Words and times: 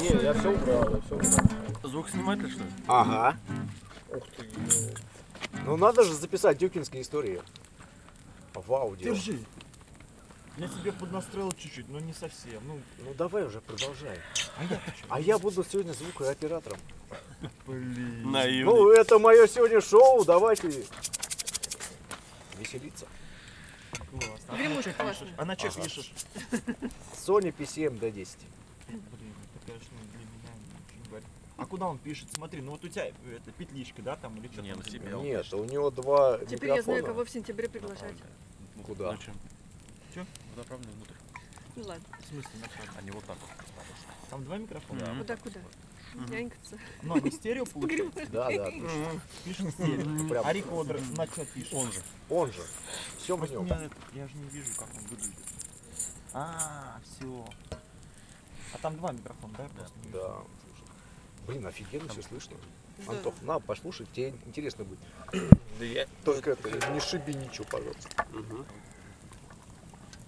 Не, 0.00 0.22
я 0.22 0.32
все 0.34 0.50
убрал, 0.52 0.90
я 0.90 1.00
все 1.00 1.14
убрал. 1.14 1.48
Звук 1.84 2.10
снимать-то 2.10 2.48
что 2.48 2.58
ли? 2.60 2.66
Ага. 2.88 3.36
Ух 4.10 4.22
ты. 4.36 4.94
Ну 5.66 5.76
надо 5.76 6.02
же 6.04 6.14
записать 6.14 6.58
дюкинские 6.58 7.02
истории. 7.02 7.40
В 8.54 8.72
аудио. 8.72 9.14
Держи. 9.14 9.38
Я 10.56 10.68
тебе 10.68 10.92
поднастроил 10.92 11.50
чуть-чуть, 11.52 11.88
но 11.88 11.98
не 11.98 12.12
совсем. 12.12 12.62
Ну, 12.66 12.80
Ну 12.98 13.14
давай 13.14 13.44
уже 13.44 13.60
продолжай. 13.60 14.18
а 14.58 14.64
я. 14.64 14.80
А 15.08 15.20
я 15.20 15.38
буду 15.38 15.64
сегодня 15.64 15.92
звукооператором. 15.92 16.78
Блин. 17.66 18.30
Наивный. 18.30 18.72
Ну 18.72 18.90
это 18.90 19.18
мое 19.18 19.46
сегодня 19.48 19.80
шоу, 19.80 20.24
давайте 20.24 20.84
веселиться. 22.58 23.06
А 24.48 24.56
Гремушка 24.56 24.92
классная. 24.92 25.12
пишешь? 25.28 25.34
А 25.38 25.44
на 25.44 25.56
что 25.56 25.68
Ага. 25.68 25.82
пишешь? 25.82 26.12
Sony 27.14 27.54
PCM 27.56 27.98
D10. 27.98 28.36
Блин, 28.88 29.34
это, 29.54 29.66
конечно, 29.66 29.96
для 30.12 30.18
меня 30.18 30.52
очень 30.88 31.08
говорит. 31.08 31.28
А 31.56 31.66
куда 31.66 31.86
он 31.86 31.98
пишет? 31.98 32.28
Смотри, 32.34 32.60
ну 32.60 32.72
вот 32.72 32.84
у 32.84 32.88
тебя 32.88 33.06
это 33.06 33.52
петличка, 33.56 34.02
да, 34.02 34.16
там 34.16 34.36
или 34.38 34.48
что 34.48 34.62
Не, 34.62 34.70
там? 34.70 34.78
на 34.80 34.84
у 34.84 34.88
тебя? 34.88 35.08
себя. 35.10 35.18
Нет, 35.20 35.54
у 35.54 35.64
него 35.64 35.90
два 35.90 36.38
Теперь 36.38 36.70
я 36.70 36.82
знаю, 36.82 37.04
кого 37.04 37.24
в 37.24 37.30
сентябре 37.30 37.68
приглашать. 37.68 38.16
Куда? 38.84 39.12
Зачем? 39.12 39.34
Чё? 40.14 40.26
Направлено 40.56 40.92
внутрь. 40.92 41.14
Ну 41.76 41.82
ладно. 41.84 42.04
В 42.20 42.26
смысле, 42.26 42.50
на 42.60 42.66
самом 42.68 42.86
деле? 42.86 42.98
А 42.98 43.02
не 43.02 43.10
вот 43.12 43.24
так 43.24 43.36
вот. 43.40 43.50
Там 44.30 44.44
два 44.44 44.58
микрофона? 44.58 45.00
Да. 45.00 45.14
Куда, 45.18 45.36
куда? 45.36 45.60
Нянькаться. 46.14 46.78
Ну, 47.02 47.16
они 47.16 47.30
стерео 47.30 47.64
получается? 47.72 48.26
Да, 48.30 48.48
да, 48.50 48.64
точно. 48.64 49.20
Пишет 49.44 49.70
стерео. 49.72 50.28
Прям 50.28 50.46
А 50.46 50.52
рекордер 50.52 51.00
на 51.16 51.26
что 51.26 51.44
пишет? 51.46 51.74
Он 51.74 51.92
же. 51.92 52.02
он 52.30 52.52
же. 52.52 52.62
Все 53.18 53.36
в 53.36 53.50
нем. 53.50 53.66
я 54.12 54.28
же 54.28 54.36
не 54.36 54.48
вижу, 54.50 54.70
как 54.78 54.88
он 54.94 55.02
выглядит. 55.06 55.34
А, 56.32 57.00
все. 57.04 57.44
А 58.72 58.78
там 58.78 58.96
два 58.96 59.12
микрофона, 59.12 59.54
да? 59.56 59.86
Да. 60.12 60.36
Блин, 61.46 61.66
офигенно 61.66 62.08
все 62.08 62.22
слышно. 62.22 62.56
Антох, 63.06 63.34
на, 63.42 63.58
послушай, 63.58 64.06
тебе 64.12 64.34
интересно 64.46 64.84
будет. 64.84 64.98
Да 65.78 65.84
я... 65.84 66.06
Только 66.24 66.52
это, 66.52 66.90
не 66.90 67.00
шиби 67.00 67.34
ничего, 67.34 67.66
пожалуйста. 67.70 68.08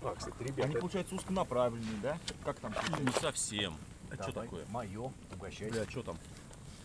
А, 0.02 0.14
кстати, 0.14 0.36
Они, 0.38 0.48
ребята, 0.48 0.78
получается, 0.78 1.14
узконаправленные, 1.14 1.98
да? 2.02 2.18
Как 2.44 2.58
там? 2.60 2.74
Не 3.00 3.12
совсем. 3.12 3.76
А 4.10 4.22
что 4.22 4.32
такое? 4.32 4.64
Мое, 4.70 5.12
угощайся. 5.34 5.74
Бля, 5.74 5.84
что 5.90 6.02
там? 6.02 6.16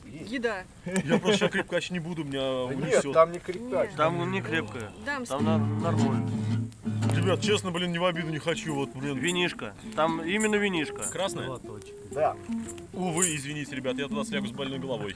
Есть. 0.05 0.31
Еда. 0.31 0.63
Я 0.85 1.19
просто 1.19 1.49
крепкач 1.49 1.91
не 1.91 1.99
буду, 1.99 2.23
меня 2.23 2.63
унесет. 2.63 3.05
нет, 3.05 3.13
там 3.13 3.31
не 3.31 3.39
крепкач. 3.39 3.91
Там 3.95 4.31
не 4.31 4.41
крепкая. 4.41 4.91
Там 5.05 5.79
нормально. 5.81 6.29
Ребят, 7.21 7.41
честно, 7.41 7.71
блин, 7.71 7.91
не 7.91 7.99
в 7.99 8.05
обиду 8.05 8.29
не 8.29 8.39
хочу, 8.39 8.73
вот, 8.73 8.89
блин. 8.95 9.17
Винишка. 9.17 9.73
Там 9.95 10.21
именно 10.21 10.55
винишка. 10.55 11.03
Красная? 11.11 11.59
Да. 12.11 12.35
Увы, 12.93 13.35
извините, 13.35 13.75
ребят, 13.75 13.97
я 13.97 14.07
туда 14.07 14.23
слягу 14.23 14.47
с 14.47 14.51
больной 14.51 14.79
головой. 14.79 15.15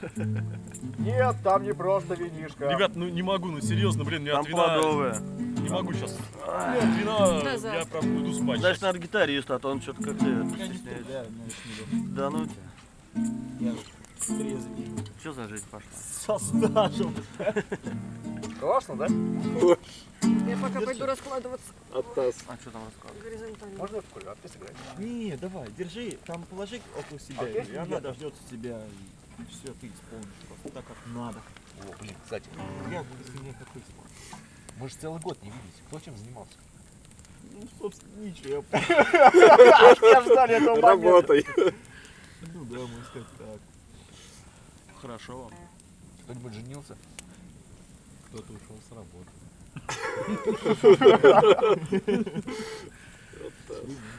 Нет, 1.00 1.36
там 1.44 1.64
не 1.64 1.74
просто 1.74 2.14
винишка. 2.14 2.70
Ребят, 2.70 2.96
ну 2.96 3.10
не 3.10 3.22
могу, 3.22 3.50
ну 3.50 3.60
серьезно, 3.60 4.04
блин, 4.04 4.26
Там 4.26 4.42
от 4.42 4.48
вина... 4.48 4.64
плодовая. 4.64 5.20
Не 5.20 5.70
могу 5.70 5.94
сейчас. 5.94 6.18
От 6.46 6.84
вина 6.84 7.76
я 7.76 7.86
прям 7.86 8.16
уйду 8.16 8.34
спать. 8.34 8.60
Значит, 8.60 8.82
надо 8.82 9.00
гитарист, 9.00 9.50
а 9.52 9.60
то 9.60 9.70
он 9.70 9.82
что-то 9.82 10.04
как-то 10.04 10.26
не 10.26 10.78
стесняется. 10.78 11.32
Да 11.92 12.30
ну 12.30 12.46
тебя. 12.46 13.32
Я 13.60 13.74
трезвый. 14.20 14.88
Что 15.20 15.34
за 15.34 15.48
жизнь 15.48 15.66
пошла? 15.72 15.90
Со 15.94 16.38
стажем. 16.38 17.16
Классно, 18.60 18.96
да? 18.96 19.08
Я 20.46 20.58
пока 20.58 20.82
пойду 20.82 21.06
раскладываться 21.06 21.72
Оттас. 21.92 22.36
А 22.48 22.58
что 22.58 22.72
там 22.72 22.84
рассказывать? 22.86 23.24
горизонтально. 23.24 23.78
Можно 23.78 24.02
в 24.02 24.06
кулятке 24.06 24.48
сыграть? 24.50 24.76
Не, 24.98 25.38
давай, 25.38 25.72
держи, 25.72 26.18
там 26.26 26.44
положи 26.44 26.82
около 26.98 27.20
себя, 27.20 27.42
А 27.42 27.48
и 27.50 27.54
если 27.54 27.76
она 27.76 27.96
я- 27.96 28.02
дождется 28.02 28.42
тебя, 28.50 28.80
и 29.40 29.44
все, 29.52 29.74
ты 29.74 29.88
исполнишь 29.88 30.28
просто 30.48 30.70
так, 30.70 30.86
как 30.86 30.98
надо. 31.08 31.40
О, 31.82 31.98
блин, 32.00 32.16
кстати, 32.24 32.48
Я 32.92 33.04
без 33.04 33.34
меня 33.42 33.54
какой 33.54 33.82
мы 34.78 34.90
же 34.90 34.96
целый 34.96 35.22
год 35.22 35.42
не 35.42 35.50
виделись. 35.50 35.82
Кто 35.88 36.00
чем 36.02 36.18
занимался? 36.18 36.54
Ну, 37.52 37.62
собственно, 37.80 38.26
ничего, 38.26 38.64
Я 38.74 40.22
ждали 40.26 40.56
этого 40.56 40.82
Работай. 40.82 41.46
Ну 42.54 42.66
да, 42.66 42.80
можно 42.80 43.06
сказать 43.06 43.28
так. 43.38 43.60
Хорошо 45.02 45.44
вам. 45.44 45.54
Кто-нибудь 46.24 46.54
женился? 46.54 46.98
Кто-то 48.28 48.52
ушел 48.52 48.78
с 48.90 48.92
работы. 48.92 49.30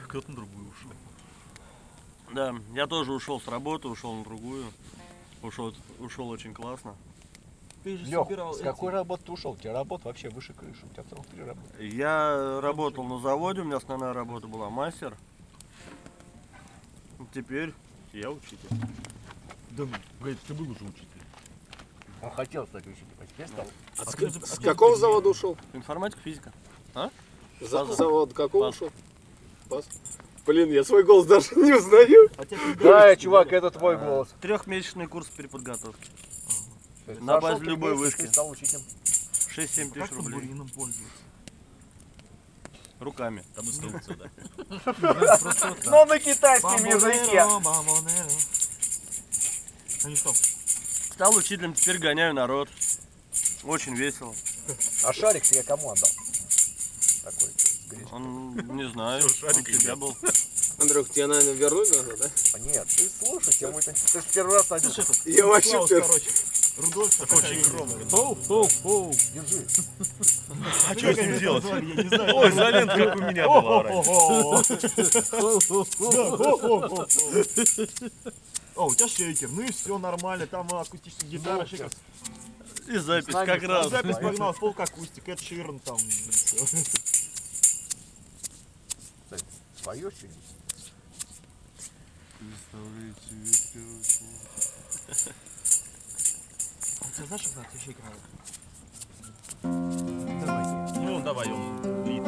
Кто-то 0.08 0.30
на 0.30 0.36
другую 0.36 0.68
ушел. 0.68 0.90
Да, 2.32 2.54
я 2.74 2.86
тоже 2.86 3.12
ушел 3.12 3.40
с 3.40 3.48
работы, 3.48 3.88
ушел 3.88 4.14
на 4.14 4.24
другую. 4.24 4.66
Ушел, 5.42 5.74
ушел 6.00 6.28
очень 6.28 6.54
классно. 6.54 6.94
Ты 7.84 7.98
же 7.98 8.04
Лех, 8.04 8.24
собирал 8.24 8.54
с 8.54 8.60
какой 8.60 8.92
работы 8.92 9.24
ты 9.26 9.32
ушел? 9.32 9.52
У 9.52 9.56
тебя 9.56 9.72
работа 9.72 10.08
вообще 10.08 10.28
выше 10.28 10.52
крыши. 10.52 10.84
У 10.84 10.88
тебя 10.88 11.04
целых 11.04 11.26
три 11.26 11.44
работы. 11.44 11.86
Я 11.86 12.60
работал 12.60 13.04
на 13.04 13.20
заводе, 13.20 13.60
у 13.60 13.64
меня 13.64 13.76
основная 13.76 14.12
работа 14.12 14.48
была 14.48 14.70
мастер. 14.70 15.16
Теперь 17.32 17.72
я 18.12 18.30
учитель. 18.30 18.68
Да, 19.70 19.84
блядь, 20.20 20.40
ты 20.40 20.54
был 20.54 20.70
уже 20.70 20.84
учитель. 20.84 21.15
Он 22.26 22.32
хотел 22.32 22.66
стать 22.66 22.84
учителем, 22.86 23.08
а 23.20 23.26
теперь 23.26 23.46
стал. 23.46 23.66
А 23.98 24.04
с, 24.04 24.14
ты- 24.14 24.30
с 24.46 24.58
а 24.58 24.62
какого 24.62 24.96
завода 24.96 25.28
ушел? 25.28 25.56
Информатика, 25.72 26.20
физика. 26.22 26.52
За, 27.60 27.84
Паз. 27.84 27.96
завод 27.96 28.32
какого 28.34 28.64
Паз. 28.64 28.74
ушел? 28.74 28.90
Паз. 29.68 29.84
Блин, 30.44 30.70
я 30.72 30.82
свой 30.84 31.04
голос 31.04 31.26
даже 31.26 31.48
не 31.56 31.72
узнаю. 31.72 32.28
А 32.36 32.44
Да, 32.82 33.14
чувак, 33.16 33.52
это 33.52 33.70
твой 33.70 33.96
голос. 33.96 34.28
Трехмесячный 34.40 35.06
курс 35.06 35.28
переподготовки. 35.28 36.08
То 37.04 37.12
есть 37.12 37.22
На 37.22 37.34
прошел 37.38 37.50
базе 37.50 37.60
три 37.60 37.68
любой 37.70 37.90
месяца, 37.92 38.04
вышки. 38.04 38.22
Ты 38.22 38.28
стал 38.28 38.50
учителем. 38.50 38.82
6-7 38.82 39.62
А 39.62 39.64
тысяч 39.64 39.92
Как 39.94 40.12
рублей. 40.12 40.48
пользоваться? 40.74 41.02
Руками. 42.98 43.44
Там 43.54 43.66
инструкция, 43.66 44.16
да. 44.16 44.30
Но 45.84 46.04
на 46.06 46.18
китайском 46.18 46.84
языке. 46.84 47.44
Бамбонеро, 47.62 48.28
что? 50.16 50.32
Стал 51.16 51.34
учителем, 51.34 51.72
теперь 51.72 51.96
гоняю 51.96 52.34
народ. 52.34 52.68
Очень 53.64 53.94
весело. 53.94 54.34
А 55.02 55.14
шарик 55.14 55.46
я 55.46 55.62
кому 55.62 55.90
отдал? 55.90 56.10
Такой. 57.24 57.48
Он, 58.12 58.54
не 58.76 58.86
знаю, 58.90 59.24
он 59.24 59.64
тебя 59.64 59.96
был. 59.96 60.14
Андрюх, 60.78 61.08
тебе, 61.08 61.26
наверное, 61.26 61.54
вернуть 61.54 61.90
надо, 61.96 62.16
да? 62.18 62.30
А 62.52 62.58
Нет, 62.58 62.86
ты 62.88 63.08
слушай, 63.18 63.54
тебе 63.54 63.70
будет... 63.70 63.94
Ты 63.94 64.20
же 64.20 64.26
первый 64.34 64.56
раз 64.58 64.70
один. 64.70 64.90
Я 65.24 65.46
вообще 65.46 65.86
короче. 65.88 66.30
Рудольф 66.76 67.20
Очень 67.32 67.62
громко. 67.62 68.16
Оу, 68.16 68.38
оу, 68.50 68.68
оу. 68.84 69.14
Держи. 69.32 69.66
А 70.86 70.94
что 70.94 71.14
с 71.14 71.16
ним 71.16 71.38
делать? 71.38 71.64
Я 71.64 71.80
не 71.80 72.08
знаю. 72.08 72.36
Ой, 72.36 72.50
изолента, 72.50 72.94
как 72.94 73.16
у 73.16 73.20
меня 73.20 73.48
была. 73.48 74.62
О, 78.76 78.86
у 78.88 78.94
тебя 78.94 79.08
шейкер, 79.08 79.48
ну 79.50 79.62
и 79.62 79.72
все 79.72 79.98
нормально, 79.98 80.46
там 80.46 80.68
акустическая 80.72 81.28
гитара, 81.30 81.60
Ну, 81.60 81.66
шейкер. 81.66 81.90
И 82.88 82.98
запись 82.98 83.34
нами 83.34 83.46
как 83.46 83.62
раз. 83.62 83.88
Запись 83.90 84.16
погнал, 84.16 84.52
фолк 84.52 84.78
акустик, 84.78 85.28
Эд 85.28 85.40
Ширен 85.40 85.78
там. 85.80 85.96
и 85.96 86.08
всё. 86.30 86.66
Споешь 89.76 90.12
что-нибудь? 90.14 90.36
А 97.00 97.06
у 97.06 97.10
тебя 97.10 97.26
знаешь, 97.26 97.42
как 97.54 97.70
ты 97.70 97.78
шейкер 97.78 98.04
надо? 98.04 98.16
Давай. 100.46 100.64
Ну, 100.98 101.22
давай, 101.22 101.46
он 101.48 102.04
лид. 102.06 102.22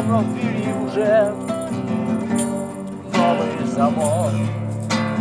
Но 0.00 0.22
ввели 0.22 0.72
уже 0.74 1.32
новый 3.14 3.66
замок. 3.66 4.32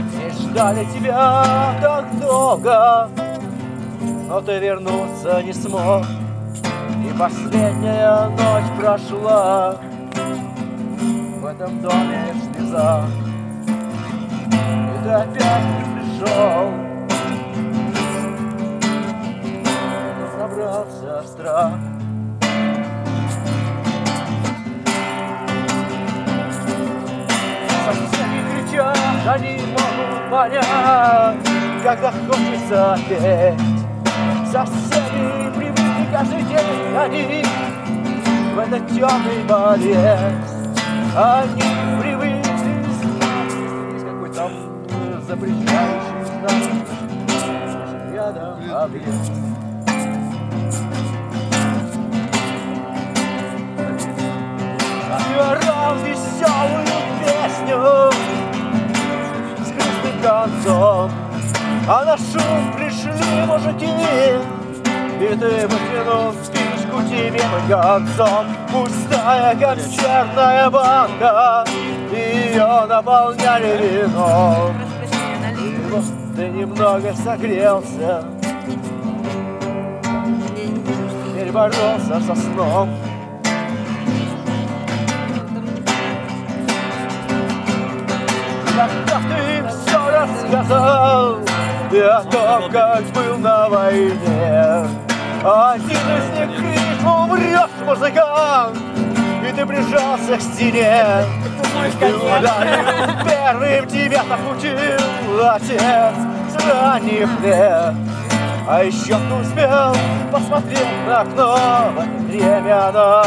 Здесь 0.09 0.39
ждали 0.39 0.85
тебя 0.85 1.75
так 1.81 2.19
долго, 2.19 3.09
но 4.27 4.41
ты 4.41 4.59
вернуться 4.59 5.41
не 5.43 5.53
смог. 5.53 6.05
И 7.03 7.17
последняя 7.17 8.27
ночь 8.29 8.79
прошла 8.79 9.77
в 11.41 11.45
этом 11.45 11.81
доме 11.81 12.33
в 12.33 12.55
слезах. 12.55 13.05
И 14.47 15.03
ты 15.03 15.09
опять 15.09 15.63
не 15.65 15.83
пришел. 15.95 16.71
Забрался 20.37 21.23
страх. 21.27 21.94
Кричат, 28.75 28.97
они 29.25 29.61
могут 29.71 30.29
понять, 30.29 31.37
когда 31.81 32.11
хочется 32.11 32.99
петь. 33.07 33.61
Соседи 34.51 35.49
привыкли 35.55 36.05
каждый 36.11 36.41
день, 36.43 36.97
они 36.97 37.45
в 38.53 38.59
этот 38.59 38.87
темный 38.89 39.43
балет. 39.47 40.33
Они 41.15 41.63
привыкли 42.01 42.41
знать, 42.97 43.53
если 43.53 43.93
есть 43.93 44.05
какой-то 44.05 44.41
м, 44.43 45.21
запрещающий 45.25 46.25
знак, 46.25 46.51
рядом 48.13 48.55
объект. 48.73 49.31
Веселую 56.03 56.85
песню 57.19 58.14
концом 60.25 61.11
А 61.87 62.05
на 62.05 62.17
шум 62.17 62.73
пришли 62.75 63.45
мужики. 63.45 63.91
И 65.21 65.27
ты 65.37 65.67
выкинул 65.67 66.33
спичку 66.43 67.01
тебе 67.03 67.41
под 67.51 67.63
концом 67.69 68.45
Пустая, 68.71 69.55
как 69.55 69.77
черная 69.77 70.69
банка. 70.69 71.63
Ее 72.11 72.85
наполняли 72.87 74.03
вином 74.03 74.75
ты 76.35 76.49
немного 76.49 77.13
согрелся. 77.13 78.25
Теперь 81.25 81.51
боролся 81.51 82.19
со 82.19 82.35
сном 82.35 82.89
рассказал 90.45 91.39
И 91.91 91.99
о 91.99 92.21
том, 92.21 92.71
как 92.71 93.03
был 93.13 93.37
на 93.37 93.69
войне 93.69 94.87
Один 95.43 95.89
из 95.89 96.39
них 96.39 96.57
крикнул, 96.57 97.27
врешь, 97.27 97.69
музыкант 97.85 98.77
И 99.47 99.51
ты 99.51 99.65
прижался 99.65 100.37
к 100.37 100.41
стене. 100.41 101.25
И 102.01 102.05
ударил 102.05 103.25
первым 103.25 103.87
тебя 103.87 104.23
так 104.23 104.39
учил 104.51 105.45
Отец 105.51 106.15
с 106.49 106.69
ранних 106.69 107.29
лет. 107.41 107.93
А 108.67 108.83
еще 108.83 109.15
ты 109.15 109.33
успел 109.35 109.95
посмотреть 110.31 111.05
на 111.05 111.21
окно 111.21 111.91
время 112.27 112.89
оно 112.89 113.23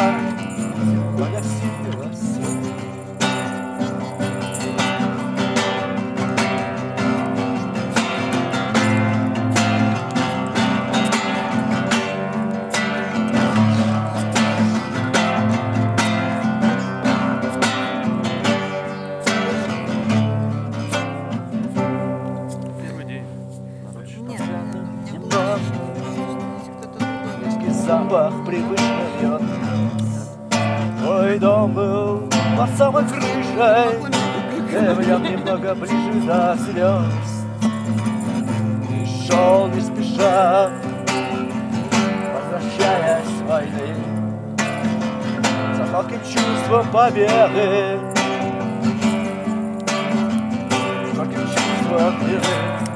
привычно 28.62 29.40
Твой 31.00 31.38
дом 31.38 31.72
был 31.72 32.28
под 32.56 32.70
самой 32.76 33.04
крышей 33.04 34.08
нем 35.06 35.22
немного 35.22 35.74
ближе 35.74 36.20
до 36.26 36.56
слез. 36.56 37.02
И 38.90 39.26
шел 39.26 39.68
не 39.68 39.80
спеша 39.80 40.70
Возвращаясь 42.34 43.24
с 43.24 43.42
войны. 43.48 43.94
За 45.76 45.86
сладким 45.86 46.20
чувством 46.20 46.86
победы 46.92 47.98
С 51.06 51.16
горьким 51.16 51.46
чувством 51.46 52.26
вины 52.26 52.87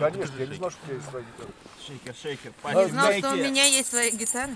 конечно, 0.00 0.38
я 0.38 0.46
не 0.46 0.54
знал, 0.54 0.70
что 0.70 0.80
у 0.82 0.86
тебя 0.86 0.94
есть 0.96 1.10
своя 1.10 1.24
гитара. 1.24 1.50
Шейкер, 1.86 2.14
шейкер. 2.14 2.52
Не 2.74 2.90
знал, 2.90 3.12
что 3.12 3.32
у 3.32 3.36
меня 3.36 3.64
есть 3.64 3.90
своя 3.90 4.10
гитара? 4.10 4.50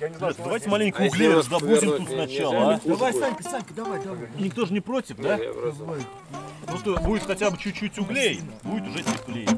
Я 0.00 0.08
не 0.08 0.14
знал, 0.16 0.30
что 0.32 0.42
Давайте 0.44 0.68
у 0.68 0.70
маленько 0.70 1.02
А 1.02 1.04
если 1.04 1.42
углей 1.42 1.58
повернуть 1.60 1.96
тут 1.98 2.08
сначала, 2.08 2.74
а? 2.74 2.80
Давай, 2.84 3.12
Санька, 3.12 3.42
Санька, 3.42 3.74
давай, 3.74 4.02
давай. 4.02 4.28
Никто 4.38 4.66
же 4.66 4.72
не 4.72 4.80
против, 4.80 5.16
да? 5.18 5.36
Я 5.36 5.52
просто- 5.52 7.00
будет 7.02 7.22
хотя 7.24 7.50
бы 7.50 7.58
чуть-чуть 7.58 7.98
углей, 7.98 8.40
будет 8.62 8.88
уже 8.88 9.02
теплее. 9.02 9.48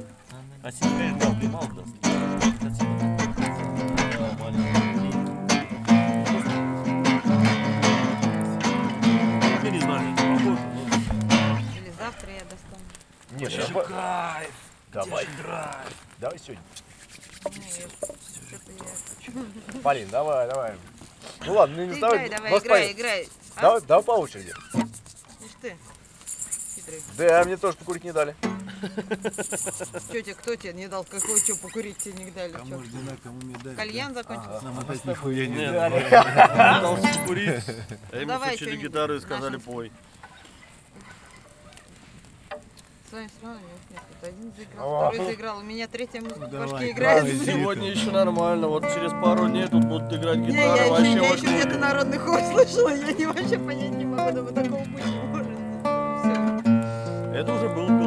А 0.62 0.72
себе 0.72 1.14
дал 1.20 1.34
ты 1.40 1.48
мало 1.48 1.68
даст. 1.68 1.94
Я 2.04 3.07
Нет, 13.38 13.52
давай. 13.72 14.36
Давай. 14.92 15.26
Давай 16.18 16.38
сегодня. 16.38 16.62
Не, 17.50 17.58
я- 17.58 17.70
что-то 17.70 18.72
я- 18.72 19.80
Полин, 19.82 20.08
давай, 20.08 20.48
давай. 20.48 20.74
Ну 21.46 21.52
ладно, 21.54 21.76
ну 21.76 21.84
не 21.86 21.94
Ты 21.94 22.00
давай. 22.00 22.26
играй, 22.26 22.38
давай, 22.38 22.58
играй, 22.58 22.92
играй. 22.92 23.28
А? 23.56 23.60
Давай, 23.62 23.80
давай 23.82 24.04
по 24.04 24.12
очереди. 24.12 24.52
Ишь 24.74 25.50
ты. 25.60 25.76
Хитрый. 26.74 27.02
Да, 27.16 27.44
мне 27.44 27.56
тоже 27.56 27.76
покурить 27.76 28.04
не 28.04 28.12
дали. 28.12 28.34
Тетя, 30.12 30.34
кто 30.34 30.54
тебе 30.56 30.72
не 30.72 30.88
дал? 30.88 31.04
Какой 31.04 31.38
что 31.40 31.54
покурить 31.56 31.98
тебе 31.98 32.24
не 32.24 32.30
дали? 32.30 32.52
Чё? 32.52 32.82
Кальян 33.76 34.14
закончился? 34.14 34.60
Нет, 35.48 35.72
пытался 36.02 37.20
курить. 37.26 37.64
А 38.12 38.16
ему 38.16 38.28
Давай 38.28 38.56
включили 38.56 38.76
гитару 38.76 39.16
и 39.16 39.20
сказали 39.20 39.56
пой. 39.58 39.92
С 43.08 43.12
вами 43.12 43.26
все 43.28 43.46
равно 43.46 43.60
нет, 43.60 43.80
нет. 43.90 44.00
Вот 44.20 44.28
Один 44.28 44.52
заиграл, 44.54 45.08
второй 45.08 45.26
заиграл. 45.26 45.58
У 45.60 45.62
меня 45.62 45.88
третья 45.88 46.20
музыка 46.20 46.46
в 46.46 46.50
башке 46.50 46.90
играет. 46.90 47.42
Сегодня 47.42 47.90
еще 47.90 48.10
нормально, 48.10 48.68
вот 48.68 48.82
через 48.82 49.12
пару 49.12 49.48
дней 49.48 49.66
тут 49.66 49.84
будут 49.86 50.12
играть 50.12 50.36
Не, 50.38 50.48
гитары, 50.48 50.78
я 50.78 50.84
еще, 50.84 50.90
вообще 50.90 51.14
я 51.14 51.32
в 51.32 51.36
еще 51.36 51.46
где-то 51.46 51.78
народный 51.78 52.18
хор 52.18 52.40
слышала, 52.52 52.94
я 52.94 53.12
не 53.12 53.24
вообще 53.24 53.58
понять 53.58 53.92
не 53.92 54.04
могу, 54.04 54.30
думаю, 54.30 54.54
такого 54.54 54.78
быть 54.80 55.06
не 55.06 55.20
может. 55.22 55.46
Все, 56.20 57.38
Это 57.38 57.54
уже 57.54 57.68
было 57.70 57.97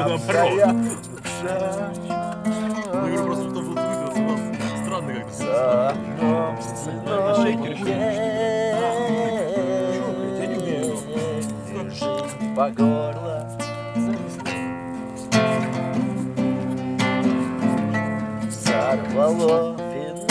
все 0.00 0.08
наоборот. 0.08 0.50
Ну, 2.92 3.08
я 3.08 3.16
говорю, 3.16 3.24
просто 3.24 3.44
чтобы 3.50 3.68
выиграться, 3.70 4.14
у 4.16 4.22
нас 4.22 4.40
странно 4.84 5.12
как-то. 5.14 5.94
На 7.06 7.34
шейкере 7.36 7.74
Чё, 9.94 10.02
блядь, 10.16 10.40
я 10.40 10.46
не 10.46 10.56
умею. 10.56 10.96
По 12.56 12.66
горло. 12.70 13.38
Сорвало 18.50 19.76
день 19.76 20.26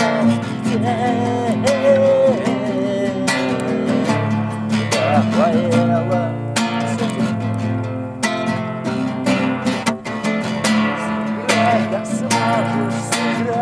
Поела 5.35 6.28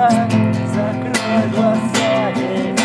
Закрой 0.10 1.46
глаза 1.54 2.30
и 2.36 2.76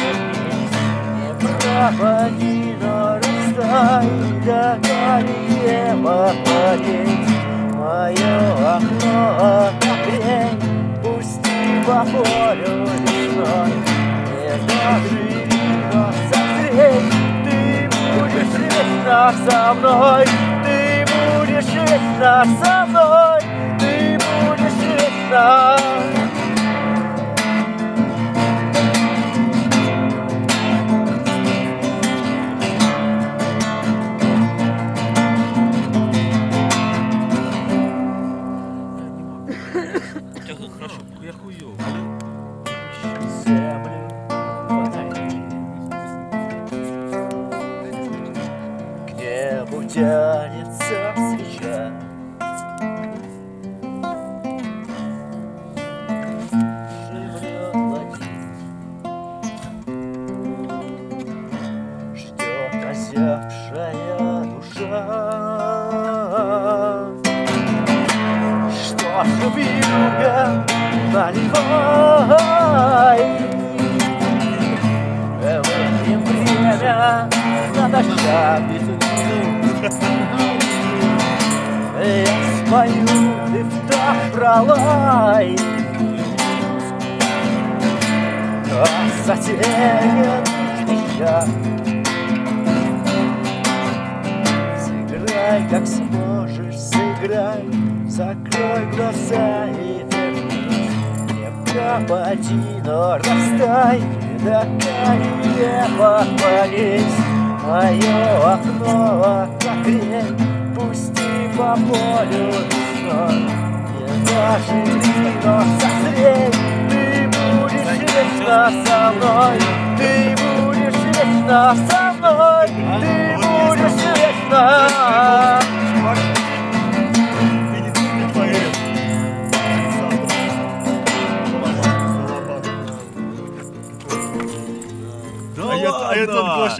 Не 1.12 1.32
пропади, 1.38 2.76
но 2.80 3.16
растай 3.16 4.06
До 4.44 5.20
небо 5.22 6.32
поднять 6.44 7.28
Мое 7.74 8.34
окно 8.76 9.18
отогрей 9.38 10.50
Пусти 11.02 11.60
по 11.86 12.04
полю 12.04 12.86
весной 13.06 13.72
Не 14.30 14.52
доживи, 14.66 15.42
но 15.92 16.02
согрей 16.30 17.00
Ты 17.44 17.88
будешь 17.92 18.54
вечно 18.58 19.34
со 19.48 19.74
мной 19.74 20.24
Ты 20.64 21.04
будешь 21.04 21.66
вечно 21.66 22.44
со 22.62 22.86
мной. 22.86 23.40
Ты 23.78 24.18
будешь 24.18 24.80
вечно 24.80 25.76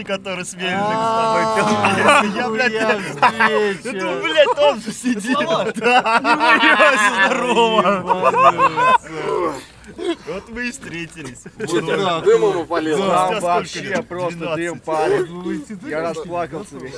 Гоша, 0.03 0.17
который 0.17 0.45
с 0.45 0.53
Мельником 0.53 0.93
с 0.93 1.15
тобой 1.17 1.43
пел. 1.55 2.35
Я, 2.35 2.49
блядь, 2.49 2.73
это, 2.73 4.21
блядь, 4.23 4.57
он 4.57 4.81
же 4.81 4.91
сидит. 4.91 5.37
Да, 5.75 6.21
здорово. 7.27 8.99
Вот 10.27 10.49
мы 10.49 10.67
и 10.67 10.71
встретились. 10.71 11.41
Дымом 12.23 12.57
упалил. 12.57 12.97
Там 12.97 13.39
вообще 13.39 14.01
просто 14.07 14.55
дым 14.55 14.79
палит. 14.79 15.27
Я 15.87 16.01
расплакался 16.09 16.77
весь. 16.77 16.93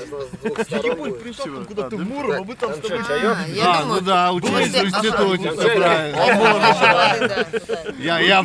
Я 0.70 0.80
не 0.80 0.92
понял, 0.96 1.16
приезжал 1.16 1.46
там 1.46 1.66
куда-то 1.66 1.96
в 1.98 2.04
Муром, 2.10 2.42
а 2.42 2.44
мы 2.46 2.56
там 2.56 2.74
с 2.74 2.78
тобой... 2.78 3.00
А, 3.10 3.36
А, 3.66 3.82
думаю, 3.84 3.86
ну 3.88 4.02
да, 4.02 4.32
учились 4.34 4.74
в 4.74 4.86
институте, 4.86 5.52
все 5.52 5.76
правильно. 5.76 6.18
да, 6.18 7.28
да. 7.28 8.20
Я, 8.20 8.44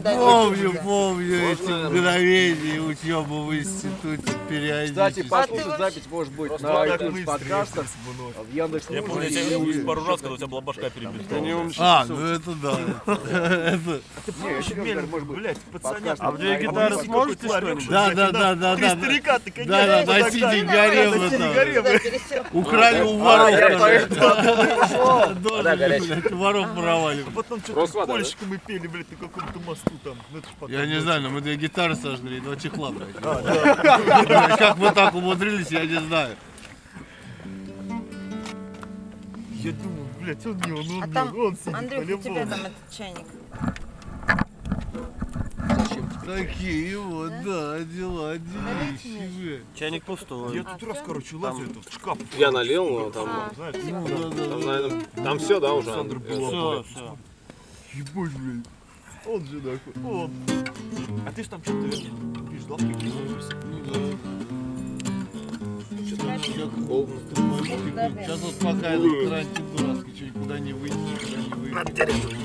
помню, 0.00 0.80
помню 0.82 1.50
эти 1.52 1.62
мгновения 1.86 2.80
учебы 2.80 3.46
в 3.46 3.54
институте 3.54 4.22
Кстати, 4.22 4.38
периодически. 4.48 5.28
послушать 5.28 5.66
вообще- 5.66 5.78
запись 5.78 6.02
может 6.10 6.32
быть 6.34 6.60
на 6.60 6.86
iTunes 6.86 7.24
подкастах, 7.24 7.86
в 7.86 8.54
Яндекс 8.54 8.90
Я 8.90 9.02
помню, 9.02 9.28
я 9.28 9.30
тебя 9.30 9.86
пару 9.86 10.04
раз, 10.04 10.20
когда 10.20 10.34
у 10.34 10.36
тебя 10.36 10.46
была 10.46 10.60
башка 10.60 10.90
перебита. 10.90 11.34
А, 11.78 12.04
ну 12.08 12.20
это 12.26 12.50
да. 12.52 12.78
это- 13.30 13.91
Мельник, 14.76 15.24
блядь, 15.24 15.58
подкаст. 15.60 16.20
А 16.22 16.30
в 16.30 16.38
две 16.38 16.58
гитары 16.60 16.96
сможете 16.96 17.46
что-нибудь? 17.48 17.88
Да, 17.88 18.10
да, 18.14 18.30
да, 18.30 18.54
да, 18.54 18.76
Три 18.76 18.86
да. 18.86 18.96
старика, 18.96 19.38
ты, 19.38 19.64
Да, 19.64 19.86
да, 19.86 20.04
конечно, 20.06 20.48
носите 20.48 20.64
гаремы. 20.64 21.30
Да. 21.30 22.44
Украли 22.52 23.00
у 23.02 23.20
А, 23.20 23.50
воров, 23.50 24.08
Дожили, 25.42 26.34
воров 26.34 26.74
воровали. 26.74 27.24
А 27.26 27.30
потом 27.30 27.60
что-то 27.60 27.92
да? 27.92 28.06
кольщиком 28.06 28.48
мы 28.48 28.58
пели, 28.58 28.86
блядь, 28.86 29.10
на 29.10 29.16
каком-то 29.16 29.58
мосту 29.60 29.92
там. 30.04 30.16
Ну, 30.30 30.68
Я 30.68 30.86
не 30.86 31.00
знаю, 31.00 31.22
но 31.22 31.30
мы 31.30 31.40
две 31.40 31.56
гитары 31.56 31.94
сожгли, 31.96 32.40
два 32.40 32.56
чехла, 32.56 32.90
блядь. 32.90 33.16
Как 34.58 34.76
мы 34.78 34.90
так 34.92 35.14
умудрились, 35.14 35.70
я 35.70 35.84
не 35.86 36.00
знаю. 36.00 36.36
Я 39.50 39.72
думаю, 39.72 40.08
блядь, 40.20 40.44
он 40.46 40.56
не 40.66 40.72
он, 40.72 40.90
он, 40.90 41.02
А 41.04 41.14
там, 41.14 41.28
он, 41.36 41.40
он 41.46 41.56
сидит 41.56 41.74
Андрюх, 41.74 42.20
у 42.20 42.22
тебя 42.22 42.34
по-любому. 42.34 42.50
там 42.50 42.72
Такие 46.24 46.98
вот, 46.98 47.32
да, 47.44 47.80
дела, 47.80 48.38
делищие. 48.38 49.62
Чайник 49.74 50.04
пустой. 50.04 50.56
Я 50.56 50.62
тут 50.64 50.82
раз, 50.88 50.98
короче, 51.04 51.36
лазю 51.36 51.64
этот 51.64 51.84
в 51.86 51.92
шкаф. 51.92 52.18
Я 52.38 52.50
налил, 52.50 52.88
но 52.88 53.10
там, 53.10 53.28
Знаешь, 53.56 53.76
Ну, 53.84 54.08
да, 54.08 54.16
да, 54.28 54.48
там, 54.48 54.60
да. 54.60 54.66
наверное, 54.66 55.06
там 55.16 55.38
все, 55.38 55.60
да, 55.60 55.74
уже? 55.74 55.90
Александр 55.90 56.18
Белов. 56.18 56.86
Все, 56.86 56.94
все. 56.94 57.16
Ебать, 57.94 58.32
блядь. 58.32 58.66
Он 59.26 59.46
же 59.46 59.56
нахуй. 59.56 60.10
Он. 60.10 60.30
А 61.26 61.32
ты 61.32 61.44
ж 61.44 61.48
там 61.48 61.62
что-то 61.62 61.78
видишь, 61.86 62.08
лавки 62.68 62.92
приземлился. 62.94 63.56
холодно. 66.86 67.14
Сейчас 68.22 68.40
вот 68.40 68.54
пока 68.58 68.90
этот 68.90 69.28
карантин 69.28 69.76
дурацкий, 69.76 70.14
что 70.16 70.24
никуда 70.26 70.58
не 70.58 70.72
выйти, 70.72 70.94
никуда 70.94 71.36
не 71.36 71.54
выйти. 71.54 72.36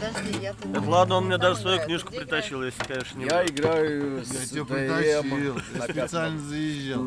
Подожди, 0.00 0.38
я 0.42 0.52
тут... 0.52 0.72
Так 0.72 0.86
ладно, 0.86 1.16
он 1.16 1.26
мне 1.26 1.38
даже 1.38 1.60
свою 1.60 1.80
книжку 1.80 2.12
притащил, 2.12 2.62
если, 2.62 2.82
конечно, 2.84 3.18
не 3.18 3.24
Я 3.26 3.44
играю 3.44 4.18
Я 4.18 4.24
с 4.24 4.50
тебя 4.50 4.64
притащил, 4.64 5.58
я 5.74 5.82
специально 5.82 6.38
заезжал. 6.40 7.04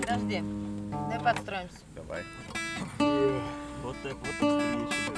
Подожди. 0.00 0.44
Давай 0.90 1.20
подстроимся. 1.20 1.76
Давай. 1.96 2.22
Вот 3.82 3.96
так, 4.02 4.12
вот. 4.12 4.62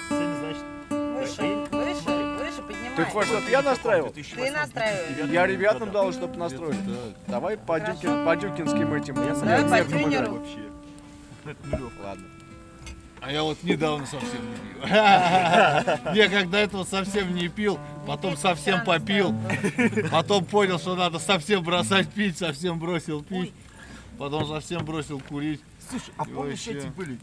Сегодня, 0.09 0.37
значит, 0.38 0.64
Выше, 1.23 1.42
выше, 1.71 2.11
выше, 2.11 2.62
поднимай. 2.62 2.97
Ты 2.97 3.04
хочешь, 3.04 3.31
чтобы 3.31 3.50
я 3.50 3.62
настраивал? 3.62 4.11
Ты 4.11 4.50
настраиваешь. 4.50 5.31
Я 5.31 5.47
ребятам 5.47 5.90
дал, 5.90 6.12
чтобы 6.12 6.37
настроить. 6.37 6.78
Давай 7.28 7.57
по, 7.57 7.78
дюкин, 7.81 8.25
по 8.25 8.37
дюкинским 8.37 8.95
этим. 8.95 9.14
Давай 9.14 9.85
по 9.85 9.90
тренеру. 9.90 10.35
вообще. 10.35 10.59
Ладно. 12.02 12.25
А 13.24 13.30
я 13.30 13.42
вот 13.44 13.62
недавно 13.62 14.04
совсем 14.04 14.40
не 14.50 14.56
пил. 14.56 14.88
Я 16.14 16.44
до 16.44 16.58
этого 16.58 16.82
совсем 16.84 17.32
не 17.34 17.46
пил, 17.48 17.78
потом 18.06 18.36
совсем 18.36 18.84
попил, 18.84 19.32
потом 20.10 20.44
понял, 20.44 20.78
что 20.80 20.96
надо 20.96 21.20
совсем 21.20 21.62
бросать 21.62 22.08
пить, 22.08 22.36
совсем 22.38 22.80
бросил 22.80 23.22
пить, 23.22 23.52
потом 24.18 24.46
совсем 24.48 24.84
бросил 24.84 25.20
курить. 25.20 25.60
Слушай, 25.88 26.12
а 26.18 26.24
И 26.24 26.32
помнишь 26.32 26.66
вообще. 26.66 26.78
эти 26.80 26.86
были? 26.88 27.18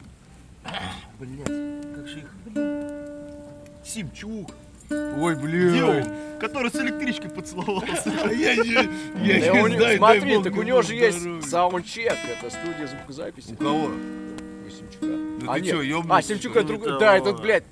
Блять, 1.19 1.95
как 1.95 2.07
же 2.07 2.19
их? 2.19 3.85
Симчук. 3.85 4.51
Ой, 4.89 5.35
Где 5.35 5.43
блин. 5.43 5.83
он? 5.83 6.39
Который 6.39 6.71
с 6.71 6.75
электричкой 6.75 7.29
поцеловался. 7.29 8.11
А 8.23 8.31
Я 8.31 8.55
не, 8.55 8.71
я 8.71 8.83
Да 8.83 9.51
не 9.53 9.61
у 9.61 9.67
него- 9.67 9.79
знаю, 9.79 9.79
дай 9.79 9.97
смотри, 9.97 10.35
бог 10.35 10.43
так 10.45 10.53
у 10.53 10.55
ему 10.55 10.63
него 10.63 10.81
же 10.81 10.95
есть 10.95 11.19
здоровья. 11.19 11.41
саундчек, 11.41 12.13
это 12.13 12.49
студия 12.49 12.87
звукозаписи. 12.87 13.51
У 13.51 13.55
кого? 13.57 13.85
У 13.87 14.69
Семчука. 14.69 15.07
Да 15.07 15.18
а, 15.49 15.55
ты 15.55 15.61
нет. 15.61 15.75
чё, 15.75 15.81
ёбнулся, 15.81 16.33
а, 16.33 16.37
что 16.37 16.63
другой. 16.63 16.91
Ну, 16.91 16.99
Да, 16.99 17.17
этот, 17.17 17.41
блядь. 17.41 17.63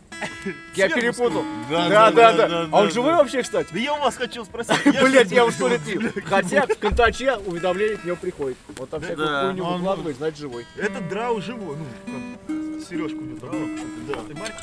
Я 0.76 0.90
перепутал. 0.90 1.44
Да, 1.70 1.90
Да, 1.90 2.12
да, 2.12 2.34
да. 2.34 2.68
А 2.72 2.82
он 2.82 2.92
живой 2.92 3.14
вообще, 3.14 3.44
кстати? 3.44 3.70
Да 3.72 3.80
я 3.80 3.94
у 3.94 4.00
вас 4.00 4.16
хотел 4.16 4.46
спросить. 4.46 4.74
Блять, 4.84 5.32
я 5.32 5.46
уж 5.46 5.54
сто 5.54 5.68
лет 5.68 5.82
пил. 5.82 6.02
Хотя 6.26 6.66
в 6.66 6.76
Контаче 6.80 7.36
уведомление 7.38 7.98
к 7.98 8.06
нему 8.06 8.18
приходит. 8.18 8.58
Вот 8.78 8.90
там 8.90 9.02
всякую 9.02 9.28
хуйню 9.28 9.66
выкладывает, 9.66 10.18
значит 10.18 10.40
живой. 10.40 10.66
Этот 10.76 11.08
драу 11.10 11.42
живой, 11.42 11.78
ну, 12.08 12.82
сережку 12.82 13.20
у 13.20 13.26
него 13.26 13.48
там, 13.48 13.80
да. 14.08 14.16
Ты 14.28 14.36
Марк? 14.36 14.54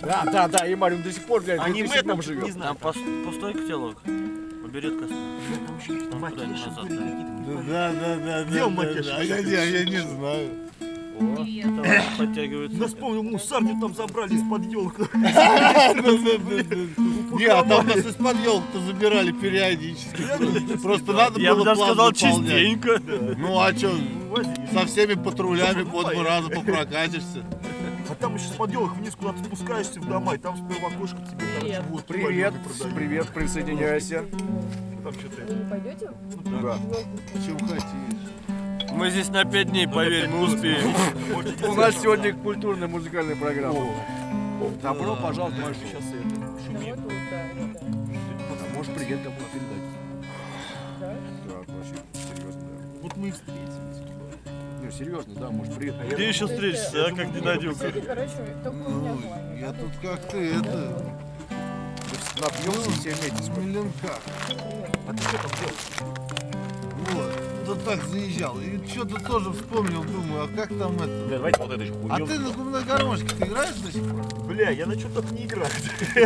Да, 0.00 0.22
да, 0.24 0.48
да, 0.48 0.66
и 0.66 0.74
Марин 0.74 1.02
до 1.02 1.12
сих 1.12 1.22
пор, 1.24 1.42
блядь, 1.42 1.60
в 1.60 1.62
Аниме 1.62 1.88
2007 1.88 2.08
там, 2.08 2.22
живет. 2.22 2.44
не 2.44 2.50
знаю. 2.50 2.76
Там 2.80 2.92
пустой 3.24 3.52
котелок. 3.54 4.00
Там 4.02 4.70
куда-нибудь 6.20 6.66
назад. 6.66 6.88
Да, 7.68 7.92
да, 7.92 8.16
да, 8.16 8.44
Где 8.44 8.58
да, 8.58 8.66
он 8.66 8.74
да, 8.74 8.82
макияж? 8.82 9.06
да. 9.06 9.16
А 9.16 9.22
я, 9.22 9.38
я, 9.38 9.62
я 9.64 9.84
не 9.84 9.98
знаю. 9.98 10.50
Товарищ 11.18 12.02
подтягивается. 12.18 12.76
Я 12.78 12.86
вспомнил, 12.86 13.22
мусарню 13.22 13.78
там 13.80 13.94
забрали 13.94 14.34
из-под 14.34 14.64
елка. 14.66 15.04
Не, 17.38 17.46
а 17.46 17.62
там 17.64 17.86
нас 17.86 17.96
из-под 17.98 18.36
елок-то 18.42 18.80
забирали 18.80 19.32
периодически. 19.32 20.78
Просто 20.82 21.12
надо 21.12 21.40
Я 21.40 21.50
бы 21.54 21.56
было 21.56 21.64
даже 21.66 21.76
план 21.78 21.88
сказал 21.90 22.12
частенько. 22.12 23.00
Ну 23.38 23.60
а 23.60 23.72
чё, 23.72 23.92
со 24.72 24.86
всеми 24.86 25.14
патрулями 25.14 25.84
по 25.84 26.02
два 26.02 26.22
раза 26.24 26.48
попрокатишься. 26.50 27.44
А 28.08 28.14
там 28.14 28.34
еще 28.34 28.46
с-под 28.46 28.72
елок 28.72 28.96
вниз 28.96 29.14
куда-то 29.14 29.42
спускаешься 29.44 30.00
в 30.00 30.06
дома, 30.06 30.34
и 30.34 30.38
там 30.38 30.56
сперва 30.56 30.90
кошка 30.90 31.16
тебе 31.18 31.72
там 31.72 31.98
Привет, 32.06 32.52
продают. 32.52 32.94
привет, 32.94 33.28
присоединяйся. 33.28 34.24
Там 35.02 35.12
что-то 35.14 35.42
Вы 35.48 35.54
не 35.54 35.70
пойдете? 35.70 36.10
Да. 36.62 36.76
Чем 37.46 37.58
хотишь. 37.60 37.82
Мы 38.94 39.10
здесь 39.10 39.28
на 39.28 39.44
пять 39.44 39.70
дней, 39.70 39.88
поверь, 39.88 40.28
мы 40.28 40.42
успеем. 40.42 40.94
У 41.68 41.74
нас 41.74 41.94
сегодня 42.00 42.34
культурная 42.34 42.88
музыкальная 42.88 43.36
программа. 43.36 43.86
Добро 44.82 45.16
пожаловать 45.16 45.56
в. 45.56 45.60
А 45.60 45.72
Можешь 48.74 48.94
привет 48.94 49.20
кому-то 49.22 49.44
передать. 49.52 49.86
Да? 51.00 51.14
Да, 51.48 51.54
вообще, 51.72 51.94
серьезно, 52.14 52.60
да. 52.62 52.98
Вот 53.02 53.16
мы 53.16 53.28
и 53.28 53.30
встретились. 53.30 54.02
Не, 54.82 54.90
серьезно, 54.90 55.34
да, 55.34 55.50
может 55.50 55.74
привет. 55.74 55.94
Где 56.12 56.28
еще 56.28 56.46
встретишься, 56.46 57.06
а, 57.06 57.10
как 57.10 57.28
меня 57.28 57.54
Ну, 58.72 59.18
я 59.60 59.72
тут 59.72 59.92
как 60.02 60.28
ты, 60.30 60.54
это, 60.54 61.12
Напьемся 62.40 62.90
все 62.92 63.10
вместе 63.10 63.42
скоро. 63.44 63.60
Меленках. 63.60 64.20
А 65.06 65.12
ты 65.12 65.22
что 65.22 65.36
там 65.36 65.50
делаешь? 65.60 66.41
Так 67.84 68.00
заезжал. 68.10 68.58
И 68.60 68.78
что-то 68.88 69.16
тоже 69.24 69.50
вспомнил, 69.52 70.04
думаю, 70.04 70.44
а 70.44 70.48
как 70.56 70.68
там 70.78 70.94
это? 70.96 71.26
Давайте 71.28 71.58
вот 71.60 71.72
это 71.72 71.82
еще 71.82 71.92
А 72.10 72.16
ты 72.24 72.38
на 72.38 72.50
губной 72.50 72.84
гармошке 72.84 73.26
ты 73.26 73.44
играешь 73.44 73.74
до 73.76 73.92
сих 73.92 74.02
пор? 74.08 74.44
Бля, 74.46 74.70
я 74.70 74.86
на 74.86 74.98
что-то 74.98 75.34
не 75.34 75.44
играю. 75.46 75.66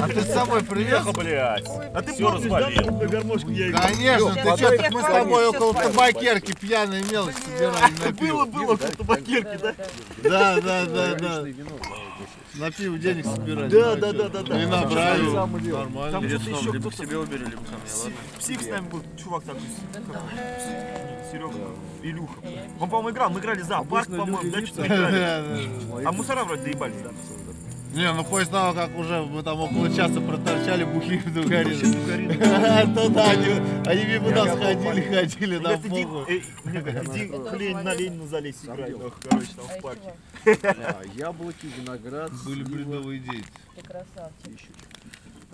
А 0.02 0.08
ты 0.08 0.20
с 0.22 0.32
собой 0.32 0.62
привез? 0.62 1.04
Блять. 1.16 1.66
А 1.94 2.02
ты 2.02 2.12
Всё 2.12 2.30
помнишь, 2.30 2.50
да, 2.50 2.58
развалил. 2.58 2.98
на 2.98 3.06
гармошке 3.06 3.52
я 3.52 3.68
играл? 3.68 3.82
Конечно, 3.88 4.34
ты 4.34 4.40
что, 4.56 4.76
так 4.76 4.90
мы 4.92 5.00
с 5.00 5.04
тобой 5.06 5.40
всё 5.48 5.50
около 5.56 5.72
спали. 5.72 5.86
табакерки 5.92 6.52
пьяные 6.60 7.02
мелочь 7.10 7.34
собирали 7.36 7.92
на 8.04 8.12
Было, 8.12 8.12
пиво. 8.12 8.44
было, 8.44 8.72
около 8.74 8.76
табакерки, 8.90 9.58
да? 9.62 9.74
Да, 10.22 10.60
да, 10.60 10.84
да, 10.86 11.14
да. 11.14 11.44
На 12.54 12.70
пиво 12.70 12.98
денег 12.98 13.26
собирали. 13.26 13.68
Да, 13.70 13.94
да, 13.96 14.12
да, 14.12 14.28
да, 14.28 14.42
да. 14.42 14.62
И 14.62 14.66
набрали. 14.66 15.22
Нормально. 15.30 16.10
Там 16.10 16.22
Перед 16.22 16.40
что-то 16.40 16.44
сном 16.56 16.60
еще 16.60 16.72
либо 16.72 16.90
к 16.90 16.94
кто-то- 16.94 17.06
себе 17.08 17.18
убери, 17.18 17.44
либо 17.44 17.64
ко 17.64 17.72
мне, 17.72 17.86
Псих, 17.86 18.04
ладно? 18.04 18.16
псих 18.38 18.62
с 18.62 18.66
нами 18.66 18.88
был, 18.88 19.02
чувак 19.22 19.44
такой, 19.44 19.60
как 19.92 21.15
Серега, 21.30 21.70
Илюха. 22.02 22.40
Он, 22.80 22.88
по-моему, 22.88 23.10
играл, 23.10 23.30
мы 23.30 23.40
играли 23.40 23.62
за 23.62 23.82
парк, 23.82 24.06
по-моему, 24.06 24.50
да, 24.50 24.66
что-то 24.66 24.86
играли. 24.86 25.68
А 26.06 26.12
мусора 26.12 26.44
вроде 26.44 26.62
доебались, 26.62 27.02
да? 27.02 27.10
Не, 27.96 28.12
ну 28.12 28.24
после 28.24 28.50
того, 28.50 28.74
как 28.74 28.94
уже 28.98 29.22
мы 29.22 29.42
там 29.42 29.58
около 29.58 29.88
часа 29.88 30.20
проторчали 30.20 30.84
бухие 30.84 31.18
в 31.18 31.32
Дугарине. 31.32 32.34
То 32.94 33.08
да, 33.08 33.30
они, 33.30 33.46
они 33.86 34.04
мимо 34.04 34.30
нас 34.32 34.50
ходили, 34.50 35.00
ходили, 35.00 35.56
иди, 35.56 36.06
э, 36.28 36.40
мне 36.64 36.80
говорят, 36.80 37.04
иди 37.16 37.32
хрень 37.48 37.78
на 37.78 37.94
Ленина 37.94 38.26
залезь 38.26 38.56
играть, 38.64 38.92
короче, 39.30 39.48
там 39.56 39.66
в 39.66 39.80
парке. 39.80 40.14
А, 40.44 41.02
Яблоки, 41.14 41.66
виноград, 41.78 42.32
Были 42.44 42.64
бредовые 42.64 43.20
дети. 43.20 43.44
ты 43.74 43.82
красавчик. 43.82 44.74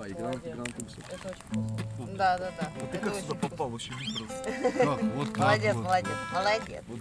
А, 0.03 0.09
и 0.09 0.13
гранат 0.15 0.69
имсов. 0.81 1.05
Это 1.11 1.29
очень 1.29 1.43
вкусно. 1.93 2.17
Да, 2.17 2.39
да, 2.39 2.51
да. 2.61 2.71
Ты 2.91 2.97
Это 2.97 3.07
как 3.07 3.15
сюда 3.15 3.35
попал 3.35 3.69
вообще 3.69 3.93
выбрался? 3.93 4.43
Как? 4.79 5.03
Вот 5.15 5.29
так 5.29 5.39
Молодец, 5.39 5.75
вот. 5.75 5.85
молодец, 5.85 6.11
молодец. 6.33 6.83
Вот 6.89 7.01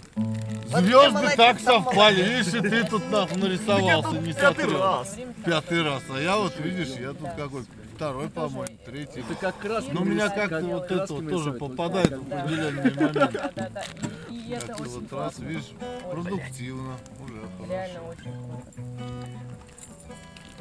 ты 0.72 0.82
Звезды 0.82 1.12
молодец, 1.12 1.36
так 1.36 1.60
совпали. 1.60 2.22
Видишь, 2.22 2.54
и 2.54 2.62
ты 2.62 2.84
тут 2.84 3.10
нахуй 3.10 3.38
нарисовался, 3.38 4.18
не 4.20 4.34
Пятый 4.34 4.78
раз. 4.78 5.18
Пятый 5.46 5.84
раз. 5.84 6.04
А 6.12 6.20
я 6.20 6.38
вот, 6.38 6.60
видишь, 6.60 6.90
я 7.00 7.14
тут 7.14 7.30
какой 7.36 7.66
второй, 7.96 8.30
по-моему, 8.30 8.78
третий. 8.86 9.22
Это 9.22 9.36
как 9.36 9.66
раз... 9.66 9.86
Но 9.92 10.02
у 10.02 10.06
меня 10.06 10.30
как-то 10.30 10.62
вот 10.62 10.92
это 10.92 11.14
вот 11.14 11.30
тоже 11.30 11.54
попадает 11.54 12.12
в 12.12 12.34
определенные 12.34 12.94
моменты. 12.94 13.14
Да, 13.14 13.52
да, 13.56 13.70
да. 13.70 13.84
И, 14.30 14.36
и 14.36 14.52
это 14.52 14.68
Как-то 14.68 14.84
очень 14.84 14.92
вот 14.92 15.02
раз, 15.02 15.10
классно. 15.10 15.44
видишь, 15.46 15.72
продуктивно. 16.12 16.98
Уже 17.24 17.68
Реально 17.68 18.00
хорошо. 18.00 18.10
очень 18.10 18.32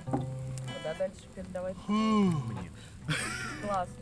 круто. 0.06 0.39
Куда 0.90 0.94
дальше 0.98 1.22
передавать? 1.34 1.76
Классно. 3.62 3.94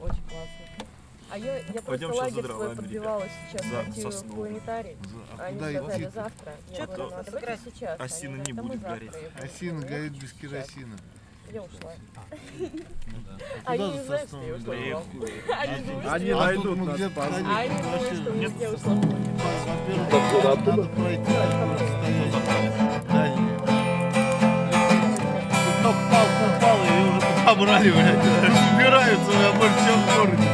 Очень 0.00 0.22
классно. 0.28 0.86
А 1.32 1.38
я, 1.38 1.58
я 1.58 1.82
Пойдем 1.82 2.08
просто 2.08 2.30
за 2.30 2.36
лагерь 2.36 2.44
свой 2.46 2.76
подбивала 2.76 3.24
сейчас 3.52 3.66
За 3.66 4.02
сосну. 4.02 4.32
в 4.32 4.34
планетарий. 4.34 4.96
А 5.38 5.44
Они 5.44 5.58
куда 5.58 5.70
сказали 5.70 6.02
идти? 6.02 6.10
завтра. 6.12 6.52
Я 6.70 6.76
Чё 6.76 6.86
говорю, 6.86 7.02
ты? 7.04 7.10
ну 7.10 7.16
а 7.20 7.56
сейчас. 7.64 8.00
Осина 8.00 8.34
Они 8.34 8.42
не 8.42 8.52
говорят, 8.52 8.56
«Да 8.56 8.62
будет 8.62 8.80
завтра». 8.80 8.98
гореть. 8.98 9.12
Осина 9.54 9.80
«Ну, 9.80 9.86
горит 9.86 10.12
без 10.12 10.30
сейчас». 10.30 10.40
керосина. 10.40 10.96
Я 11.52 11.62
ушла. 11.62 11.92
А 13.64 13.72
Они 13.72 13.82
куда 13.84 13.92
не 13.92 13.98
за 13.98 14.04
знают, 14.06 14.28
что 14.28 14.42
я 14.42 14.54
ушла. 14.56 14.74
Они 15.60 16.30
А 16.30 16.36
найдут 16.46 16.78
нас 16.78 17.00
А 17.46 17.58
они 17.60 17.82
думают, 17.82 18.16
что 18.18 18.32
я 18.60 18.70
ушла. 18.70 18.94
Во-первых, 20.42 20.66
надо 20.66 20.84
пройти 20.88 21.32
уже 27.60 27.72
подобрали, 27.72 27.90
блядь. 27.90 28.18
Убираются, 28.74 29.32
я 29.32 29.52
больше 29.52 29.76
чем 29.86 29.98
в 30.00 30.04
городе. 30.16 30.46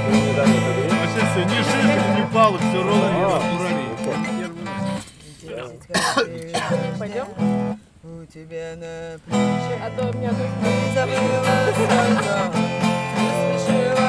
Вообще 0.90 1.23
все, 1.31 1.40
ни 1.45 1.59
шишек, 1.62 2.05
ни 2.16 2.23
палок, 2.33 2.61
все 2.61 2.79
ровно 2.83 3.07
и 3.07 3.23
аккуратнее. 3.23 3.97
Пойдем? 6.99 7.27
У 8.03 8.25
тебя 8.27 8.75
на 8.77 9.19
плече 9.25 9.75
А 9.81 9.90
то 9.97 10.03
у 10.09 10.12
меня 10.19 10.31
тут 10.31 10.38
забыла 10.95 11.42
спешила 13.53 14.07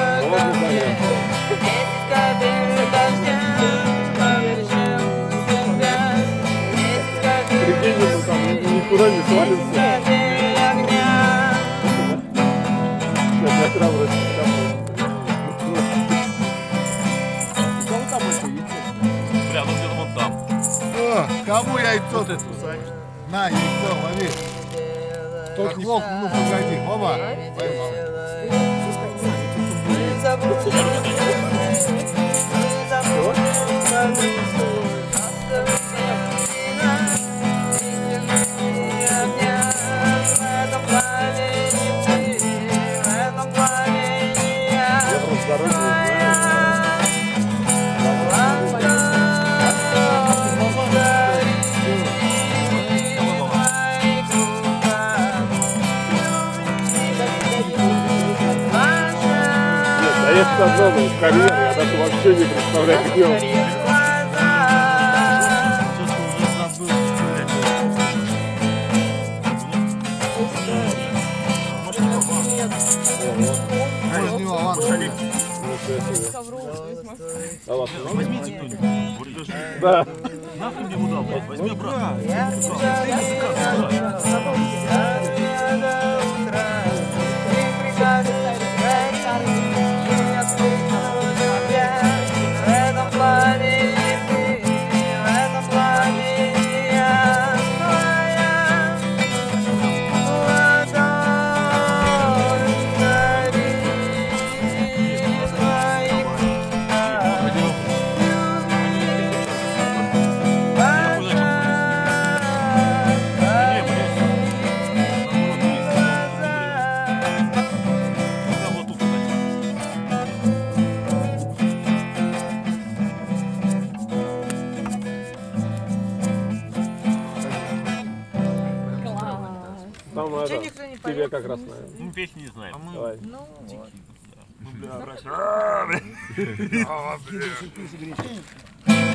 дождя 2.91 3.37
Прикинь, 7.49 7.97
ну 7.99 8.21
там 8.25 8.41
никуда 8.75 9.05
не 9.09 9.21
свалится. 9.23 9.96
Сейчас 13.67 13.73
я 13.73 13.79
храбрость. 13.79 14.11
Бля, 19.51 19.63
ну 19.65 19.71
где-то 19.73 19.95
вон 19.95 20.09
там. 20.15 20.31
О, 20.97 21.27
кому 21.45 21.77
яйцо 21.77 22.23
ты? 22.23 22.37
На, 23.29 23.49
яйцо, 23.49 23.89
лови. 24.03 24.29
Только 25.55 25.79
лоб, 25.79 26.03
ну 26.21 26.29
погоди, 26.29 26.77
оба. 26.87 27.17
Поймал. 27.57 27.91
А 33.89 34.09
если 34.09 34.76
одно, 60.59 60.91
ну, 60.91 61.09
карьера, 61.19 61.55
я 61.55 61.73
даже 61.75 61.97
вообще 61.97 62.29
не 62.35 62.45
представляю. 62.45 62.99
А 77.67 77.73
ладно. 77.73 77.95
Возьмите 78.13 78.51
кто-нибудь. 78.51 79.49
Да. 79.81 80.05
Нахуй 80.59 80.91
ему 80.91 81.07
дал. 81.09 81.23
Возьми 81.47 81.69
обратно. 81.71 82.17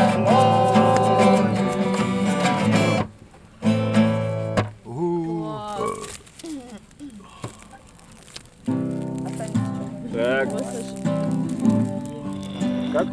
Как? 12.98 13.08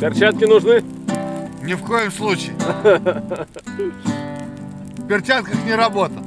Перчатки 0.00 0.44
нужны? 0.44 0.84
Ни 1.64 1.74
в 1.74 1.82
коем 1.82 2.12
случае. 2.12 2.54
В 4.98 5.08
перчатках 5.08 5.56
не 5.64 5.74
работал. 5.74 6.22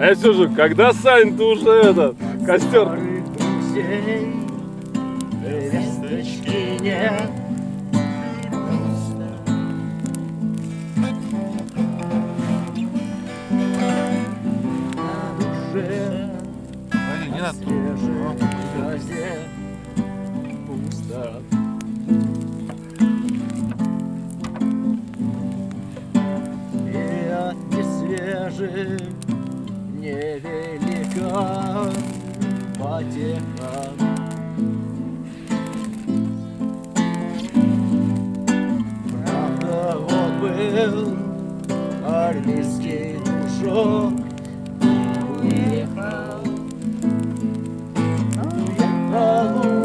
А 0.00 0.06
я 0.06 0.14
сижу, 0.14 0.48
когда 0.54 0.94
Сань, 0.94 1.36
ты 1.36 1.42
уже 1.42 1.70
этот 1.70 2.16
костер? 2.46 2.98
Весточки 5.44 6.80
нет 6.80 7.30
Свежей 17.68 18.38
газе 18.78 19.38
пусто 20.66 21.42
И 26.86 27.28
от 27.28 27.58
несвежих 27.70 29.00
невелика 30.00 31.92
потеха 32.78 33.90
Правда, 39.26 39.98
вот 39.98 40.32
был 40.40 41.16
армейский 42.06 43.18
дружок 43.22 44.27
Oh. 49.40 49.77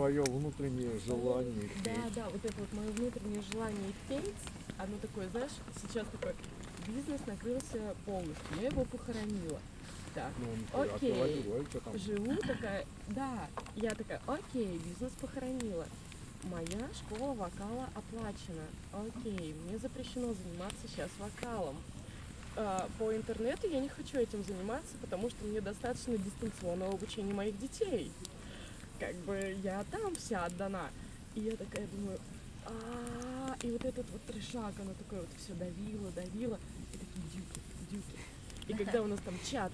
Твое 0.00 0.22
внутреннее 0.22 0.98
желание? 1.00 1.68
да, 1.84 2.10
да, 2.14 2.28
вот 2.30 2.42
это 2.42 2.54
вот 2.58 2.72
мое 2.72 2.90
внутреннее 2.92 3.42
желание 3.52 3.92
петь, 4.08 4.34
оно 4.78 4.96
такое, 5.02 5.28
знаешь, 5.28 5.50
сейчас 5.82 6.06
такой 6.10 6.34
бизнес 6.86 7.20
накрылся 7.26 7.94
полностью, 8.06 8.56
я 8.62 8.68
его 8.68 8.84
похоронила. 8.86 9.60
Так, 10.14 10.32
Ну, 10.38 10.46
а 10.72 10.98
ты 10.98 11.12
Окей. 11.12 11.44
что 11.70 11.80
там. 11.80 11.98
живу 11.98 12.34
такая, 12.36 12.86
да, 13.08 13.46
я 13.76 13.90
такая, 13.90 14.22
окей, 14.26 14.78
бизнес 14.78 15.12
похоронила. 15.20 15.86
Моя 16.44 16.88
школа 16.94 17.34
вокала 17.34 17.86
оплачена. 17.94 18.64
Окей, 18.94 19.54
мне 19.66 19.78
запрещено 19.78 20.32
заниматься 20.32 20.88
сейчас 20.88 21.10
вокалом. 21.18 21.76
А, 22.56 22.88
по 22.98 23.14
интернету 23.14 23.68
я 23.68 23.78
не 23.80 23.88
хочу 23.88 24.16
этим 24.16 24.42
заниматься, 24.44 24.94
потому 25.02 25.28
что 25.28 25.44
мне 25.44 25.60
достаточно 25.60 26.16
дистанционного 26.16 26.94
обучения 26.94 27.34
моих 27.34 27.56
детей. 27.58 28.10
Как 29.00 29.14
бы 29.24 29.56
я 29.64 29.82
там 29.90 30.14
вся 30.14 30.44
отдана. 30.44 30.90
И 31.34 31.40
я 31.40 31.56
такая 31.56 31.86
думаю, 31.86 32.18
а 32.66 33.56
и 33.62 33.70
вот 33.70 33.84
этот 33.84 34.08
вот 34.10 34.22
трешак, 34.26 34.74
оно 34.78 34.92
такое 34.94 35.20
вот 35.20 35.28
все 35.42 35.54
давило, 35.54 36.10
давило, 36.10 36.58
и 36.92 36.98
такие 36.98 37.24
дюки, 37.32 37.60
дюки. 37.90 38.18
И 38.68 38.74
когда 38.74 39.02
у 39.02 39.06
нас 39.06 39.18
там 39.24 39.34
чат, 39.50 39.72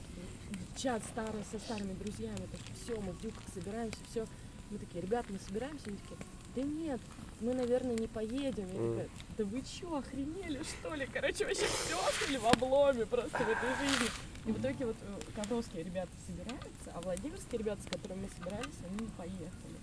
чат 0.76 1.02
старый 1.04 1.42
со 1.50 1.58
старыми 1.58 1.94
друзьями, 1.94 2.46
такие, 2.52 2.74
все, 2.82 3.00
мы 3.00 3.12
в 3.12 3.20
дюках 3.20 3.42
собираемся, 3.52 3.98
все, 4.10 4.26
мы 4.70 4.78
такие, 4.78 5.02
ребята, 5.02 5.32
мы 5.32 5.38
собираемся, 5.46 5.88
они 5.88 5.96
такие, 5.96 6.18
да 6.54 6.62
нет, 6.62 7.00
мы, 7.40 7.52
наверное, 7.54 7.96
не 7.96 8.06
поедем. 8.06 8.66
Я 8.66 8.90
такая, 8.90 9.08
да 9.38 9.44
вы 9.44 9.62
чё, 9.62 9.96
охренели, 9.96 10.62
что 10.62 10.94
ли? 10.94 11.06
Короче, 11.12 11.44
вообще 11.44 11.66
все 11.66 11.96
что 12.12 12.30
ли 12.30 12.38
в 12.38 12.46
обломе 12.46 13.04
просто 13.06 13.38
в 13.38 13.48
этой 13.48 13.76
жизни. 13.80 14.10
И 14.46 14.52
в 14.52 14.60
итоге 14.60 14.86
вот 14.86 14.96
э, 15.02 15.20
ковровские 15.34 15.82
ребята 15.82 16.10
собираются, 16.26 16.92
а 16.94 17.00
владимирские 17.00 17.58
ребята, 17.58 17.82
с 17.82 17.86
которыми 17.86 18.22
мы 18.22 18.28
собирались, 18.38 18.74
они 18.88 19.08
поехали. 19.16 19.76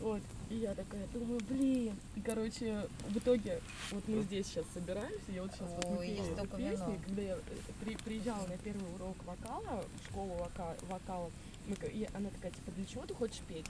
Вот, 0.00 0.22
и 0.50 0.56
я 0.56 0.74
такая 0.74 1.06
думаю, 1.08 1.40
блин. 1.48 1.96
И, 2.14 2.20
короче, 2.20 2.86
в 3.08 3.16
итоге, 3.16 3.60
вот 3.90 4.06
мы 4.06 4.22
здесь 4.22 4.46
сейчас 4.46 4.64
собираемся, 4.74 5.32
я 5.32 5.42
вот 5.42 5.52
сейчас 5.52 5.68
вот 5.70 5.84
Ой, 5.98 6.06
пели 6.08 6.16
есть 6.18 6.28
эту 6.30 6.36
только 6.40 6.56
песню, 6.56 6.76
вино. 6.86 6.94
и 6.94 7.04
когда 7.06 7.22
я 7.22 7.34
э, 7.34 7.40
при- 7.84 7.96
приезжала 7.96 8.46
на 8.46 8.58
первый 8.58 8.94
урок 8.94 9.16
вокала, 9.24 9.84
в 10.02 10.04
школу 10.10 10.34
вока- 10.34 10.76
вокала, 10.88 11.30
мы 11.66 11.74
и 11.88 12.08
она 12.12 12.28
такая, 12.30 12.52
типа, 12.52 12.70
для 12.72 12.84
чего 12.86 13.06
ты 13.06 13.14
хочешь 13.14 13.40
петь? 13.48 13.66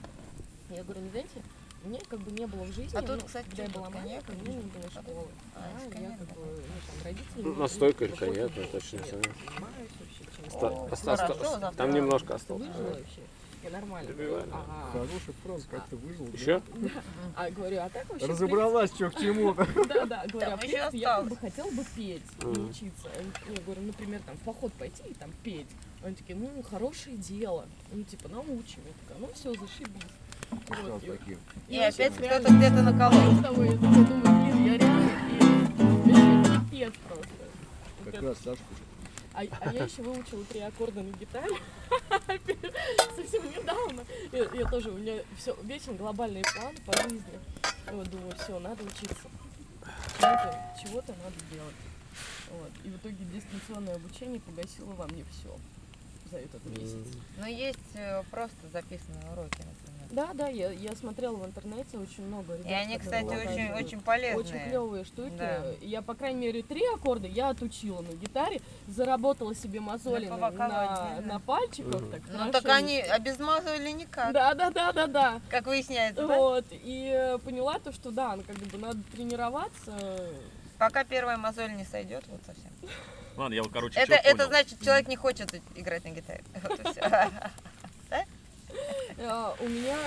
Я 0.69 0.83
говорю, 0.83 1.01
ну, 1.01 1.09
знаете, 1.11 1.41
мне 1.85 1.99
как 2.07 2.19
бы 2.19 2.31
не 2.31 2.45
было 2.45 2.63
в 2.63 2.71
жизни, 2.71 2.95
А 2.97 3.01
тут, 3.01 3.21
ну, 3.21 3.25
кстати, 3.25 3.47
когда 3.47 3.63
я 3.63 3.69
была 3.69 3.89
коньяк 3.89 4.23
маленькая, 4.27 4.35
у 4.35 4.47
меня 4.47 4.55
не 4.55 4.71
было 4.71 4.91
школы. 4.91 5.27
А, 5.55 5.85
это 5.85 6.01
я 6.01 6.09
как 6.09 6.27
бы, 6.27 6.35
ну, 6.35 6.57
там, 6.87 7.03
родители... 7.03 7.41
Ну, 7.41 7.55
настойка 7.55 8.05
или 8.05 8.15
коньяк, 8.15 8.51
я 8.55 8.67
точно 8.67 8.97
не 8.97 9.09
знаю. 9.09 9.23
О, 10.53 10.87
хорошо, 10.87 11.15
завтра 11.15 11.71
Там 11.77 11.93
немножко 11.93 12.35
осталось. 12.35 12.67
выжила 12.67 12.89
вообще? 12.89 13.21
Я 13.63 13.71
нормально. 13.71 14.11
А, 14.51 14.91
Хороший 14.91 15.33
фронт, 15.43 15.65
как 15.71 15.87
ты 15.87 15.95
выжил. 15.95 16.25
да? 16.25 16.37
Еще? 16.37 16.61
а 17.35 17.49
говорю, 17.49 17.81
а 17.81 17.89
так 17.89 18.07
вообще... 18.09 18.27
Разобралась, 18.27 18.93
что 18.93 19.09
к 19.09 19.19
чему. 19.19 19.55
Да, 19.87 20.05
да, 20.05 20.25
говорю, 20.27 20.51
а 20.51 20.57
принципе, 20.57 20.97
я 20.99 21.15
как 21.17 21.29
бы 21.29 21.35
хотела 21.37 21.71
бы 21.71 21.83
петь 21.95 22.21
учиться. 22.43 23.09
Я 23.49 23.61
говорю, 23.63 23.81
например, 23.81 24.21
там 24.23 24.37
в 24.37 24.41
поход 24.41 24.71
пойти 24.73 25.01
и 25.09 25.13
там 25.15 25.31
петь. 25.43 25.67
Они 26.03 26.13
такие, 26.13 26.35
ну, 26.35 26.61
хорошее 26.61 27.17
дело. 27.17 27.65
Ну, 27.91 28.03
типа, 28.03 28.29
научим. 28.29 28.81
Я 28.85 28.93
такая, 29.01 29.17
ну, 29.19 29.29
все, 29.33 29.51
зашибись. 29.53 30.03
Вот, 30.51 31.03
и- 31.69 31.77
опять 31.77 32.13
кто-то 32.15 32.53
где-то 32.53 32.81
наколол. 32.81 33.31
я 33.31 33.41
такая 33.41 33.53
думаю, 33.53 33.77
блин, 33.77 34.65
я 34.65 34.77
реально 34.77 35.11
и 35.31 36.11
вообще 36.11 36.59
пипец 36.69 36.93
просто. 37.07 37.29
Вот 38.03 38.13
Как 38.13 38.21
раз 38.23 38.37
Сашка. 38.37 38.63
А, 39.33 39.41
а 39.59 39.73
я 39.73 39.83
еще 39.83 40.01
выучила 40.01 40.45
три 40.45 40.61
аккорда 40.61 41.01
на 41.01 41.11
гитаре 41.17 41.57
совсем 43.17 43.43
недавно. 43.51 44.05
Я, 44.31 44.45
я 44.53 44.69
тоже, 44.69 44.91
у 44.91 44.97
меня 44.97 45.15
все, 45.37 45.57
вечно 45.63 45.93
глобальные 45.93 46.43
планы 46.55 46.77
по 46.85 46.93
жизни. 47.01 47.21
Вот 47.91 48.09
думаю, 48.09 48.33
все, 48.37 48.57
надо 48.59 48.81
учиться. 48.83 49.27
Чего-то, 50.19 50.75
чего-то 50.81 51.13
надо 51.21 51.35
делать. 51.51 51.75
Вот. 52.51 52.71
И 52.85 52.89
в 52.89 52.95
итоге 52.95 53.25
дистанционное 53.25 53.95
обучение 53.95 54.39
погасило 54.39 54.93
во 54.93 55.05
мне 55.07 55.25
все 55.31 55.53
за 56.31 56.37
этот 56.37 56.65
месяц. 56.65 57.05
Но 57.37 57.47
есть 57.47 57.79
э, 57.95 58.23
просто 58.31 58.57
записанные 58.71 59.31
уроки, 59.33 59.57
например. 59.59 59.94
Да, 60.11 60.29
да, 60.33 60.47
я, 60.47 60.71
я 60.71 60.95
смотрела 60.95 61.35
в 61.35 61.45
интернете 61.45 61.97
очень 61.97 62.25
много 62.25 62.53
ребят. 62.53 62.67
И 62.67 62.73
они, 62.73 62.97
кстати, 62.97 63.25
очень, 63.25 63.71
очень 63.71 64.01
полезные. 64.01 64.37
Очень 64.39 64.69
клевые 64.69 65.03
штуки. 65.05 65.33
Да. 65.37 65.63
Я, 65.81 66.01
по 66.01 66.13
крайней 66.13 66.47
мере, 66.47 66.63
три 66.63 66.85
аккорда 66.93 67.27
я 67.27 67.49
отучила 67.49 68.01
на 68.01 68.13
гитаре, 68.13 68.61
заработала 68.87 69.53
себе 69.55 69.79
мозоли 69.79 70.27
на, 70.27 70.51
на, 70.51 71.21
на 71.21 71.39
пальчиках. 71.39 72.01
Так, 72.11 72.21
Ну 72.27 72.37
хорошо. 72.37 72.51
так 72.51 72.65
они, 72.67 72.99
а 73.01 73.19
без 73.19 73.39
мазали 73.39 73.91
никак, 73.91 74.33
Да, 74.33 74.53
да, 74.53 74.69
да, 74.71 74.91
да, 74.93 75.07
да. 75.07 75.41
как 75.49 75.65
выясняется, 75.67 76.27
да? 76.27 76.37
Вот. 76.37 76.65
И 76.71 77.11
э, 77.13 77.37
поняла 77.39 77.79
то, 77.79 77.91
что 77.91 78.11
да, 78.11 78.35
ну 78.35 78.43
как 78.43 78.55
бы 78.55 78.77
надо 78.77 78.99
тренироваться. 79.13 79.93
Пока 80.77 81.03
первая 81.03 81.37
мозоль 81.37 81.73
не 81.75 81.85
сойдет, 81.85 82.23
вот 82.27 82.41
совсем. 82.45 82.71
Ладно, 83.37 83.53
я 83.53 83.63
вот, 83.63 83.71
короче, 83.71 83.99
Это, 83.99 84.13
это 84.15 84.37
понял. 84.37 84.47
значит, 84.49 84.81
человек 84.81 85.07
не 85.07 85.15
хочет 85.15 85.53
играть 85.75 86.03
на 86.05 86.09
гитаре. 86.09 86.43
Вот 86.63 86.79
и 86.79 86.83
всё. 86.83 87.01
Э, 89.25 89.53
У 89.59 89.67
меня 89.67 89.97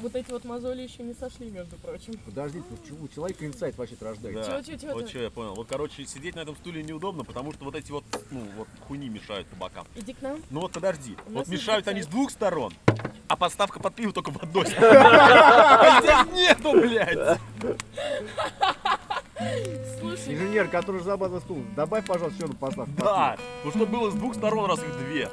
вот 0.00 0.14
эти 0.14 0.30
вот 0.30 0.44
мозоли 0.44 0.82
еще 0.82 1.02
не 1.02 1.12
сошли, 1.14 1.50
между 1.50 1.76
прочим. 1.76 2.14
Подождите, 2.24 2.64
вот 2.70 2.80
чё- 2.88 2.94
у 3.04 3.08
человека 3.08 3.46
инсайт 3.46 3.76
вообще 3.76 3.96
рождается. 4.00 4.50
Да. 4.50 4.62
Чего, 4.62 4.78
чего, 4.78 4.78
чего 4.78 4.92
Вот 4.94 5.08
что 5.10 5.18
я 5.18 5.30
понял. 5.30 5.54
Вот, 5.54 5.66
короче, 5.68 6.06
сидеть 6.06 6.34
на 6.36 6.40
этом 6.40 6.56
стуле 6.56 6.82
неудобно, 6.82 7.24
потому 7.24 7.52
что 7.52 7.64
вот 7.66 7.74
эти 7.74 7.90
вот, 7.92 8.04
ну, 8.30 8.40
вот 8.56 8.68
хуйни 8.88 9.08
мешают 9.08 9.46
по 9.48 9.56
бокам. 9.56 9.86
Иди 9.96 10.14
к 10.14 10.22
нам. 10.22 10.40
Ну 10.50 10.60
вот 10.60 10.72
подожди, 10.72 11.16
У 11.26 11.32
вот 11.32 11.48
мешают 11.48 11.86
они 11.88 12.02
с 12.02 12.06
двух 12.06 12.30
сторон, 12.30 12.72
а 13.28 13.36
подставка 13.36 13.78
под 13.80 13.94
пиво 13.94 14.12
только 14.12 14.30
в 14.30 14.42
одной 14.42 14.66
стороне. 14.66 14.98
А 15.00 16.00
здесь 16.26 16.34
нету, 16.34 16.72
блядь. 16.72 17.38
Слушай, 20.00 20.34
Инженер, 20.34 20.68
который 20.68 21.00
зарабатывает 21.02 21.42
стул, 21.44 21.62
добавь, 21.76 22.06
пожалуйста, 22.06 22.36
еще 22.36 22.44
одну 22.46 22.56
поставку. 22.56 22.92
Да, 22.98 23.36
ну 23.64 23.70
чтобы 23.70 23.86
было 23.86 24.10
с 24.10 24.14
двух 24.14 24.34
сторон, 24.34 24.68
раз 24.70 24.80
их 24.82 24.96
две. 24.98 25.28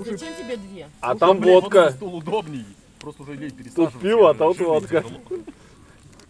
А 0.00 0.04
зачем 0.04 0.34
тебе 0.36 0.56
две? 0.56 0.88
А 1.00 1.14
там 1.14 1.40
блядь, 1.40 1.62
водка. 1.62 1.90
стул 1.90 2.16
удобней. 2.16 2.66
Просто 2.98 3.22
уже 3.22 3.34
лень 3.34 3.50
пересаживаться. 3.50 3.98
пиво, 3.98 4.22
я 4.24 4.30
а 4.30 4.34
там 4.34 4.52
водка. 4.52 5.04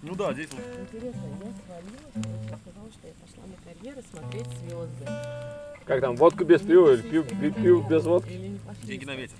Ну 0.02 0.14
да, 0.14 0.32
здесь 0.32 0.48
вот. 0.52 0.60
Интересно, 0.80 1.20
я 1.20 1.52
свалила, 1.66 2.10
короче, 2.14 2.60
сказала, 2.62 2.90
что 2.90 3.06
я 3.06 3.14
пошла 3.20 3.44
на 3.46 3.72
карьеру 3.72 4.02
смотреть 4.10 4.46
звезды. 4.46 5.06
Как 5.84 6.00
там, 6.00 6.16
водка 6.16 6.44
без 6.44 6.60
пива 6.62 6.94
или 6.94 7.02
пиво, 7.02 7.24
пиво 7.52 7.88
без 7.88 8.04
водки? 8.04 8.58
Деньги 8.84 9.04
на 9.04 9.14
ветер. 9.14 9.36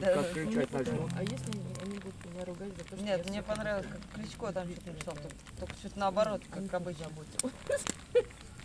Да. 0.00 0.14
Как 0.14 0.32
кричать 0.32 0.72
начнут. 0.72 1.10
А 1.16 1.22
если 1.22 1.50
они, 1.82 1.98
будут 1.98 2.14
меня 2.32 2.44
ругать 2.44 2.68
за 2.76 2.84
то, 2.84 2.96
что 2.96 3.04
Нет, 3.04 3.22
я 3.24 3.30
мне 3.30 3.42
понравилось, 3.42 3.86
как 3.86 4.00
Кличко 4.14 4.52
там 4.52 4.68
что-то 4.68 4.90
написал, 4.90 5.14
только, 5.14 5.36
только 5.60 5.74
что-то 5.74 5.98
наоборот, 5.98 6.42
как 6.50 6.74
обычно. 6.74 7.06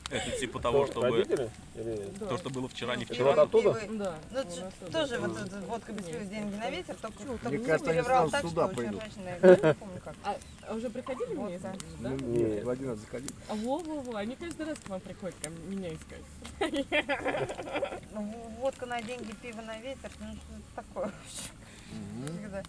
Это 0.10 0.32
типа 0.40 0.60
того, 0.62 0.86
чтобы... 0.88 1.08
Родители? 1.10 1.50
Или- 1.76 2.10
Да. 2.20 2.28
То, 2.28 2.38
что 2.38 2.50
было 2.50 2.70
вчера, 2.70 2.96
не 2.96 3.04
Это 3.04 3.14
вчера. 3.14 3.30
вот 3.32 3.40
оттуда? 3.40 3.80
Да. 3.92 4.16
Ну, 4.32 4.40
у 4.40 4.44
ч- 4.56 4.62
нас 4.62 4.74
тут. 4.80 4.92
тоже 4.92 5.20
вот 5.20 5.38
эта 5.38 5.60
водка 5.62 5.92
без 5.92 6.06
пива, 6.06 6.24
деньги 6.24 6.56
на 6.56 6.70
ветер, 6.70 6.96
только, 7.02 7.24
только 7.26 7.50
Мне 7.50 7.58
ну, 7.58 7.66
кажется, 7.66 7.90
они 7.92 8.00
переврал 8.00 8.30
так, 8.30 8.42
сюда 8.46 8.68
что 8.68 8.76
пойдут. 8.76 9.02
я 9.18 9.56
не 9.56 9.74
помню 9.74 10.02
как. 10.04 10.16
А, 10.24 10.38
а 10.68 10.74
уже 10.76 10.90
приходили 10.90 11.36
Вот, 11.36 11.50
меня 11.50 11.60
да. 11.60 11.72
искать, 11.72 11.82
да? 12.00 12.10
Ну, 12.10 12.18
Нет, 12.28 12.64
в 12.64 12.70
один 12.70 12.90
раз 12.90 13.00
заходи. 13.00 13.28
А 13.50 13.54
во-во-во, 13.56 14.16
они 14.16 14.36
каждый 14.38 14.66
раз 14.66 14.78
к 14.80 14.88
вам 14.88 15.02
приходят, 15.02 15.36
ко 15.42 15.50
мне- 15.50 15.76
меня 15.76 15.90
искать. 15.94 16.24
Ну, 18.14 18.22
водка 18.60 18.86
на 18.86 19.02
деньги, 19.02 19.34
пиво 19.42 19.62
на 19.62 19.78
ветер, 19.80 20.10
ну 20.20 20.28
что 20.34 20.54
это 20.56 20.64
такое 20.76 21.12
вообще? 21.12 22.64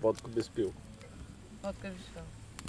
Водку 0.00 0.28
без 0.30 0.48
пива. 0.48 0.72
Водка 1.62 1.88
без 1.88 2.02
пива. 2.12 2.24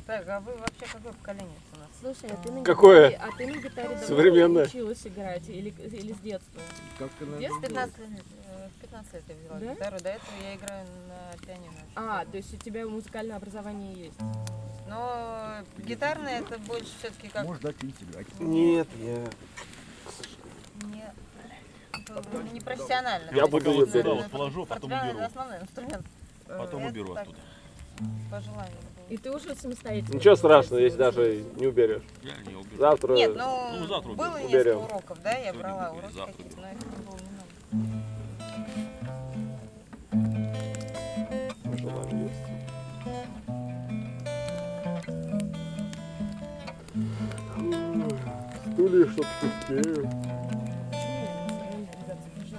Так, 0.05 0.27
а 0.29 0.39
вы 0.39 0.53
вообще 0.53 0.85
какое 0.91 1.13
поколение 1.13 1.57
у 1.75 1.79
нас? 1.79 1.89
Слушай, 1.99 2.29
а 2.31 2.37
ты 2.43 2.51
на 2.51 2.63
Какое? 2.63 3.09
гитаре, 3.09 3.23
а 3.33 3.37
ты 3.37 3.47
на 3.47 3.57
гитаре 3.57 3.89
давно 3.89 4.05
Современное. 4.07 4.65
училась 4.65 5.07
играть 5.07 5.49
или, 5.49 5.69
или 5.69 6.13
с 6.13 6.17
детства? 6.19 6.61
Как 6.99 7.09
ты, 7.17 7.25
В 7.25 7.31
наверное, 7.31 7.61
15 7.61 7.99
лет, 7.99 8.23
э, 8.45 8.67
в 8.77 8.81
15 8.81 9.13
лет 9.13 9.23
я 9.29 9.35
взяла 9.35 9.59
Да? 9.59 9.73
гитару, 9.73 9.99
до 9.99 10.09
этого 10.09 10.35
я 10.43 10.55
играю 10.55 10.87
на 11.07 11.45
пианино. 11.45 11.73
А, 11.95 12.25
то 12.25 12.37
есть 12.37 12.53
у 12.53 12.57
тебя 12.57 12.85
музыкальное 12.85 13.35
образование 13.37 13.93
есть? 13.93 14.19
Но 14.87 15.61
гитарное 15.79 16.39
это 16.41 16.59
больше 16.59 16.91
все-таки 16.99 17.27
как 17.29 17.43
Можешь 17.45 17.63
дать 17.63 17.75
играть. 17.83 18.39
Нет, 18.39 18.87
я... 18.99 19.23
не, 20.87 21.03
это 21.97 22.53
не 22.53 22.59
профессионально. 22.61 23.31
Я 23.35 23.47
буду 23.47 23.71
есть, 23.71 23.79
вот 23.79 23.89
сюда 23.89 24.13
вот 24.13 24.29
положу, 24.29 24.65
потом 24.67 24.91
фортепиано 24.91 25.09
уберу. 25.09 25.17
это 25.17 25.25
основной 25.27 25.61
инструмент. 25.61 26.05
Э, 26.47 26.57
Потом 26.59 26.81
это 26.83 26.91
уберу 26.91 27.13
так, 27.15 27.23
оттуда. 27.23 27.39
По 28.29 28.41
желанию. 28.41 28.77
И 29.09 29.17
ты 29.17 29.31
уже 29.31 29.53
самостоятельно? 29.55 30.15
Ничего 30.15 30.35
страшного, 30.35 30.79
если 30.79 30.97
даже 30.97 31.43
не 31.57 31.67
уберешь. 31.67 32.01
Я 32.23 32.33
не 32.49 32.55
уберу. 32.55 32.77
Завтра... 32.77 33.13
Нет, 33.13 33.35
Ну, 33.35 33.67
ну, 33.79 33.85
завтра 33.87 34.13
было 34.13 34.25
уберу. 34.25 34.37
несколько 34.39 34.55
Уберем. 34.61 34.77
уроков, 34.77 35.17
да, 35.23 35.31
я 35.31 35.37
Сегодня 35.51 35.61
брала 35.61 35.89
уберу, 35.91 35.97
уроки 35.99 36.15
завтра 36.15 36.33
какие-то, 36.33 36.61
но 36.61 36.67
их 36.71 36.77
было 36.79 36.89
много. 37.01 37.19
желание 41.77 42.23
есть. 42.23 42.41
Стулья, 48.73 49.07
чтоб 49.11 49.25
успею. 49.43 50.09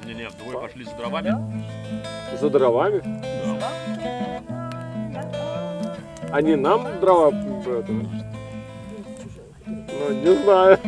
Не-не, 0.04 0.28
двое 0.42 0.60
пошли 0.60 0.84
за 0.84 0.94
дровами. 0.96 1.64
За 2.40 2.50
дровами? 2.50 3.02
Они 6.36 6.54
нам 6.54 7.00
дрова 7.00 7.30
Ну, 9.66 10.12
не 10.22 10.34
знаю. 10.42 10.78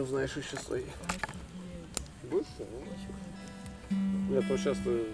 Не 0.00 0.04
узнаешь 0.04 0.34
еще 0.34 0.56
свои. 0.56 0.84
Будешь? 2.24 2.46
Нет, 4.30 4.44
ну 4.48 4.56
сейчас 4.56 4.78
ты... 4.78 5.04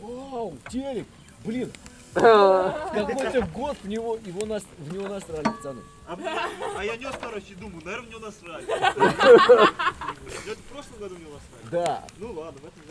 Вау, 0.00 0.56
телек! 0.70 1.06
Блин! 1.44 1.70
Какой-то 2.14 3.46
год 3.54 3.76
в 3.82 3.88
него, 3.88 4.18
его 4.24 4.46
нас, 4.46 4.64
в 4.78 4.92
него 4.92 5.08
насрали, 5.08 5.44
пацаны. 5.44 5.82
А 6.08 6.84
я 6.84 6.96
нес, 6.96 7.12
короче, 7.20 7.54
думаю, 7.60 7.84
наверное, 7.84 8.06
в 8.06 8.10
него 8.10 8.20
насрали. 8.20 8.64
Это 8.66 10.56
в 10.56 10.72
прошлом 10.72 10.98
году 11.00 11.14
в 11.16 11.20
него 11.20 11.32
насрали. 11.34 11.84
Да. 11.84 12.04
Ну 12.18 12.32
ладно, 12.32 12.60
в 12.60 12.64
этом 12.64 12.82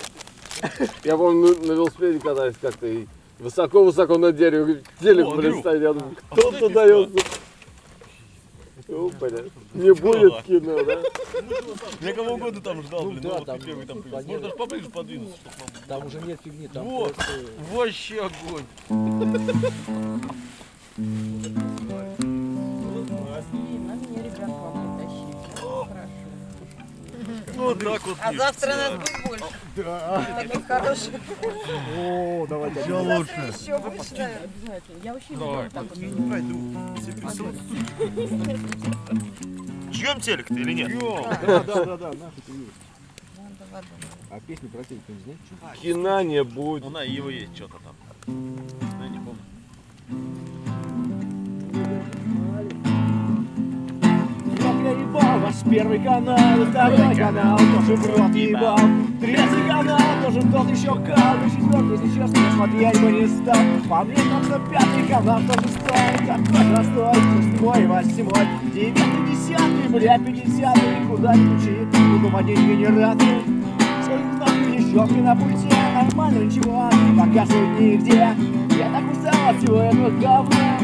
значит. 0.77 0.93
Я 1.03 1.17
помню, 1.17 1.55
на 1.59 1.71
велосипеде 1.71 2.19
катаюсь 2.19 2.55
как-то 2.61 2.85
и 2.85 3.07
высоко-высоко 3.39 4.17
на 4.17 4.31
дереве, 4.31 4.83
телек, 5.01 5.35
блин, 5.35 5.59
стоит. 5.61 5.81
Я 5.81 5.93
думаю, 5.93 6.15
а 6.29 6.35
кто 6.35 6.51
туда 6.51 6.85
дается? 6.85 7.38
О, 8.99 9.09
блин, 9.09 9.51
не 9.73 9.93
будет 9.93 10.43
кино, 10.43 10.83
да? 10.83 11.01
Я 12.01 12.13
кого 12.13 12.33
угодно 12.33 12.61
там 12.61 12.83
ждал, 12.83 13.03
Ну 13.03 13.11
блин, 13.11 13.21
да, 13.21 13.29
ну 13.29 13.35
вот 13.37 13.45
там 13.45 13.59
ты 13.59 13.65
первый 13.65 13.85
там 13.85 14.01
понятно. 14.03 14.27
Можно 14.27 14.39
даже 14.39 14.55
поближе 14.55 14.89
подвинуться, 14.89 15.37
чтобы. 15.37 15.87
Там 15.87 16.05
уже 16.05 16.21
нет 16.21 16.39
фигни, 16.43 16.67
там 16.67 16.83
Вот. 16.85 17.13
просто... 17.15 17.45
Вообще 17.71 18.29
огонь. 18.29 18.65
Ну 27.55 27.75
так 27.75 28.05
вот. 28.05 28.17
А 28.21 28.33
завтра 28.33 28.75
нас 28.75 28.93
будет 28.93 29.25
больше. 29.27 29.45
Таких 30.35 30.67
хороших. 30.67 31.13
О, 31.97 32.45
давайте. 32.47 32.79
Еще 32.81 32.93
лучше. 32.93 33.53
Еще 33.59 33.77
больше. 33.77 34.49
Я 35.03 35.13
вообще 35.13 35.33
вот. 35.35 35.97
Не. 35.97 37.01
Все 37.01 37.11
присутствуют. 37.11 37.57
Жьем 39.93 40.21
телек-то 40.21 40.53
или 40.53 40.73
нет? 40.73 40.99
Да, 40.99 41.63
да, 41.63 41.85
да, 41.85 41.97
да, 41.97 42.07
нахуй 42.07 42.43
ты. 42.45 42.53
А 44.31 44.39
песню 44.41 44.69
про 44.69 44.83
телек 44.83 45.01
ты 45.05 45.13
не 45.13 45.19
знаешь? 45.19 45.39
что? 45.45 45.81
Кино 45.81 46.21
не 46.21 46.43
будет. 46.43 46.83
Ну 46.83 46.89
на 46.89 47.03
его 47.03 47.29
есть 47.29 47.55
что-то 47.55 47.77
там. 47.83 47.95
Я 48.27 49.07
не 49.09 49.19
помню. 49.19 50.48
Ебал 55.10 55.39
ваш 55.39 55.55
первый 55.70 55.99
канал, 55.99 56.62
и 56.62 56.66
второй 56.66 57.16
канал 57.16 57.57
тоже 57.57 57.95
в 57.95 58.18
рот 58.18 58.36
ебал. 58.36 58.80
Третий 59.20 59.68
канал 59.68 59.99
тоже 60.24 60.41
тот 60.51 60.70
еще 60.70 60.93
кал, 60.93 61.36
и 61.45 61.51
четвертый, 61.51 61.97
честно, 62.16 62.38
я 62.38 62.51
смотреть 62.53 63.01
бы 63.01 63.12
не 63.12 63.28
стал. 63.28 63.57
По 63.89 64.03
мне 64.03 64.16
что 64.16 64.60
пятый 64.72 65.07
канал 65.07 65.39
тоже 65.41 65.68
стоит, 65.70 66.28
такой 66.28 66.66
простой, 66.74 67.14
шестой, 67.14 67.88
восьмой, 67.88 68.47
девятый, 68.74 69.28
десятый, 69.30 69.89
бля, 69.89 70.18
пятидесятый, 70.20 70.99
никуда 71.01 71.36
не 71.36 71.55
учит, 71.55 71.88
буду 72.12 72.30
водить 72.30 72.60
генератор. 72.60 73.28
Свои 74.03 74.20
кнопки 74.36 74.78
и 74.78 74.91
щелки 74.91 75.22
на 75.22 75.36
пульте, 75.36 75.76
нормально 75.93 76.45
ничего 76.45 76.89
не 76.91 77.20
показывает 77.20 77.80
нигде. 77.80 78.30
Я 78.78 78.91
так 78.91 79.12
устал 79.12 79.49
от 79.49 79.57
всего 79.57 79.80
этого 79.80 80.10
говна. 80.12 80.78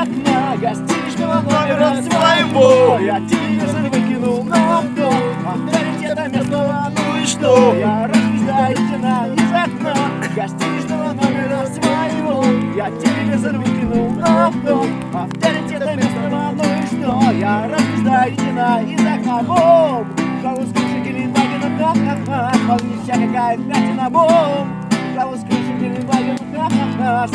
Окна 0.00 0.56
гостиничного 0.56 1.42
номера 1.42 2.00
своего 2.00 2.98
Я 3.00 3.20
телевизор 3.20 3.82
выкинул 3.82 4.44
на 4.44 4.78
окно 4.78 5.12
Авторитета 5.46 6.26
местного, 6.26 6.90
ну 6.96 7.22
и 7.22 7.26
что? 7.26 7.74
Я 7.74 8.08
разъезжаю 8.08 8.76
стена 8.76 9.26
из 9.26 9.52
окна. 9.52 9.94
Гостиничного 10.34 11.12
номера 11.12 11.66
своего 11.66 12.44
Я 12.74 12.90
телевизор 12.92 13.58
выкинул 13.58 14.10
на 14.12 14.46
окно 14.46 14.86
Авторитета 15.12 15.94
местного, 15.94 16.54
ну 16.54 16.64
и 16.64 16.86
что? 16.86 17.30
Я 17.32 17.68
разъезжаю 17.68 18.32
стена 18.32 18.80
из 18.80 19.00
окна. 19.00 19.42
Бом! 19.42 20.08
Кого 20.42 20.62
с 20.62 20.72
крыши 20.72 21.00
Гелендвагена, 21.04 21.78
ха-ха-ха 21.78 22.78
вся 23.02 23.12
какая 23.12 23.58
вмятина, 23.58 24.08
бом! 24.08 24.88
Кого 25.14 25.36
с 25.36 25.40
крыши 25.40 25.72
Гелендвагена, 25.78 26.38
ха-ха-ха 26.56 27.28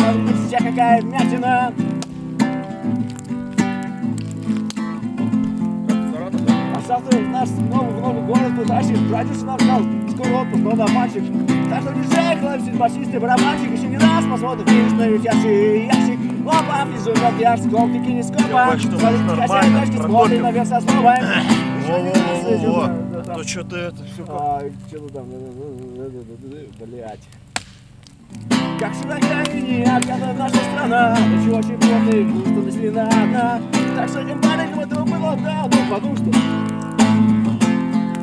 вся 0.47 0.57
какая 0.57 1.01
вмятина 1.03 1.71
завтра 6.95 7.19
наш 7.19 7.49
новый, 7.49 7.93
в 7.93 8.01
новый 8.01 8.23
город 8.23 8.57
потащит 8.57 8.99
Братишься 9.09 9.45
на 9.45 9.53
вокал, 9.53 9.81
скоро 10.11 10.41
отпуск, 10.41 10.63
но 10.63 10.87
мальчик 10.87 11.23
Так 11.69 11.81
что 11.81 11.91
езжай, 11.91 12.37
хлопчик, 12.37 12.75
басист 12.75 13.13
и 13.13 13.17
барабанщик 13.17 13.71
Еще 13.71 13.87
не 13.87 13.97
раз 13.97 14.25
посмотрим 14.25 14.67
финиш 14.67 14.91
на 14.93 15.07
летящий 15.07 15.85
ящик. 15.87 16.19
Опа, 16.45 16.85
внизу 16.85 17.13
как 17.13 17.33
я, 17.39 17.57
скок, 17.57 17.91
ты 17.91 17.97
не 17.99 18.23
скопа 18.23 18.43
Давай, 18.47 18.79
что 18.79 18.97
Смотрите, 18.99 19.23
нормально, 19.23 19.47
хозяин 19.47 19.73
тачки 19.73 19.97
смотрит 19.97 20.11
прокопим. 20.11 20.41
наверх 20.43 20.67
со 20.67 20.81
словом 20.81 21.03
Во-во-во-во. 21.87 22.87
да. 23.25 23.33
Ну 23.35 23.43
что-то 23.43 23.77
это 23.77 24.03
все 24.03 24.25
А, 24.27 24.61
что-то 24.87 25.13
там, 25.13 25.25
блять. 26.79 27.19
Как 28.79 28.93
широка 28.93 29.51
и 29.51 29.61
необъятна 29.61 30.33
наша 30.33 30.55
страна. 30.55 31.17
Очень 31.51 31.77
плотно 31.79 32.09
и 32.09 32.23
густо 32.23 32.61
населена 32.61 33.07
одна 33.07 33.61
Так 33.95 34.09
что 34.09 34.19
этим 34.19 34.41
маленьким 34.43 34.79
этого 34.81 35.05
было 35.05 35.37
давно 35.37 35.69
Потому 35.89 36.15
что 36.17 36.25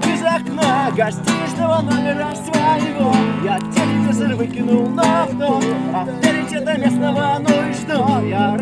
из 0.06 0.22
окна 0.22 0.90
гостиничного 0.94 1.80
номера 1.80 2.34
своего 2.34 3.14
Я 3.42 3.58
телевизор 3.58 4.34
выкинул 4.36 4.88
на 4.88 5.24
окно 5.24 5.60
Авторитета 5.94 6.76
местного, 6.76 7.38
ну 7.40 7.70
и 7.70 7.72
что? 7.72 8.20
Я 8.26 8.54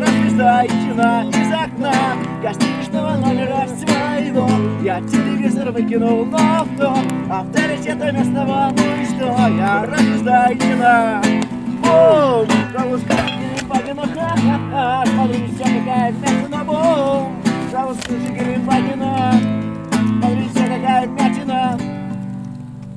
кино 0.67 1.29
из 1.29 1.53
окна 1.53 1.93
Гостиничного 2.41 3.17
номера 3.17 3.67
своего 3.67 4.49
Я 4.81 5.01
телевизор 5.01 5.71
выкинул 5.71 6.25
на 6.25 6.61
окно 6.61 6.97
Авторитета 7.29 8.11
местного, 8.13 8.71
ну 8.73 8.83
и 9.01 9.05
что? 9.05 9.35
Я 9.49 9.85
кино 10.55 11.21
Бум! 11.83 12.47
Бабушка, 12.73 13.40
Какая 13.91 15.03
вмятина, 16.13 16.63
бум! 16.63 17.35
Какая 20.53 21.07
вмятина 21.07 21.77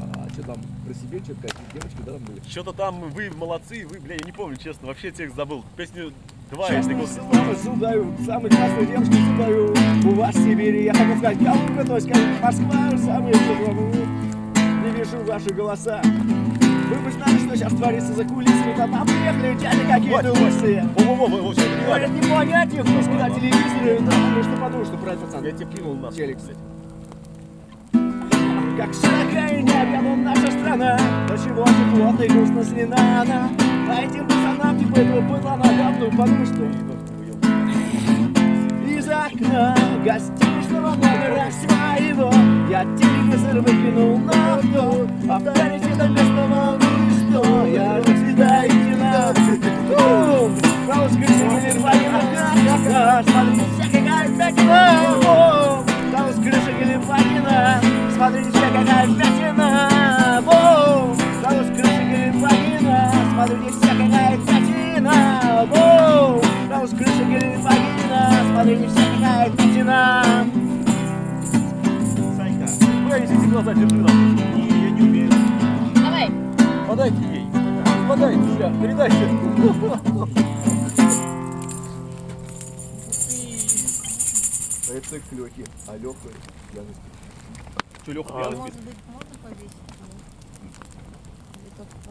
А 0.01 0.28
что 0.32 0.42
там 0.45 0.57
про 0.86 0.95
себе, 0.95 1.18
что-то 1.24 1.40
какие 1.42 1.66
девочки, 1.72 1.97
да, 2.07 2.12
там 2.12 2.22
были? 2.22 2.40
Что-то 2.49 2.72
там 2.72 3.01
вы 3.11 3.28
молодцы, 3.36 3.84
вы, 3.90 3.99
бля, 3.99 4.14
я 4.14 4.24
не 4.24 4.30
помню, 4.30 4.57
честно, 4.57 4.86
вообще 4.86 5.11
текст 5.11 5.34
забыл. 5.34 5.64
Песню 5.76 6.12
два, 6.53 6.70
если 6.70 6.95
самые 7.07 7.57
судаю, 7.57 8.14
самые 8.24 8.51
классные 8.51 8.86
девушки 8.86 9.14
судаю 9.14 9.74
У 10.05 10.11
вас 10.14 10.32
в 10.36 10.45
Сибири, 10.45 10.84
я 10.84 10.95
хотел 10.95 11.18
сказать, 11.18 11.38
Калуга, 11.38 11.84
то 11.84 11.97
есть 11.97 12.09
как 12.09 12.18
Москва, 12.40 12.97
самые 12.99 13.34
клевые 13.34 14.07
Не 14.84 14.90
вижу 14.97 15.24
ваши 15.24 15.51
голоса 15.53 16.01
Вы 16.95 17.01
бы 17.01 17.11
знали, 17.11 17.38
что 17.38 17.57
сейчас 17.57 17.72
творится 17.72 18.12
за 18.12 18.24
кулисами. 18.24 18.76
Там 18.76 18.90
нам 18.90 19.07
приехали 19.07 19.55
дяди 19.55 19.86
какие-то 19.90 20.32
лысые 20.32 20.88
Во-во-во, 20.97 21.53
Говорят, 21.86 22.11
не 22.11 22.22
понять 22.22 22.74
их, 22.74 22.82
пусть 22.82 23.09
на 23.09 23.30
телевизоре 23.30 24.01
Да, 24.01 24.12
ну 24.34 24.42
что 24.42 24.57
подумал, 24.61 24.84
что 24.84 24.97
правильно, 24.97 25.26
пацан 25.26 25.45
Я 25.45 25.53
тебе 25.53 25.66
кинул 25.72 25.95
нас. 25.95 26.14
Телек, 26.14 26.38
кстати. 26.38 26.59
Как 28.76 28.92
широка 28.92 29.55
и 29.55 29.62
необъятна 29.62 30.16
наша 30.16 30.51
страна 30.51 30.99
До 31.28 31.38
чего 31.38 31.66
же 31.66 31.97
плотно 31.97 32.22
и 32.22 32.28
грустно 32.28 32.64
слена 32.64 33.22
она. 33.22 33.51
А 33.88 34.03
этим 34.03 34.26
пацанам 34.26 34.78
типа 34.78 34.99
этого 34.99 35.20
быдла 35.20 35.57
на 35.57 35.64
давную 35.64 36.11
Потому 36.11 36.47
что 36.47 36.95
из 39.05 39.09
окна 39.09 39.76
гостиничного 40.05 40.95
номера 40.95 41.51
своего 41.51 42.32
Я 42.70 42.84
телевизор 42.97 43.61
выкинул 43.61 44.18
на 44.18 44.55
окно. 44.55 45.07
Авторитета 45.28 46.09
местного, 46.09 46.78
ну 46.80 46.84
и 46.84 46.84
глаза, 73.55 73.72
держи 73.72 73.97
я 73.97 74.91
не 74.91 75.03
умею. 75.03 75.43
Подайте 76.95 77.16
ей. 77.24 77.45
Подайте, 78.09 78.38
бля, 78.38 78.72
передайте. 78.80 79.24
Это 84.88 85.20
клёки, 85.28 85.66
а 85.88 85.97
Лёха 85.97 86.28
пьяный. 86.70 86.95
Что, 88.01 88.12
Леха, 88.12 88.28
А, 88.32 88.42
пьяный 88.42 88.59
Может 88.59 88.76
быть, 88.76 88.95
можно 89.09 89.34
повесить? 89.42 89.93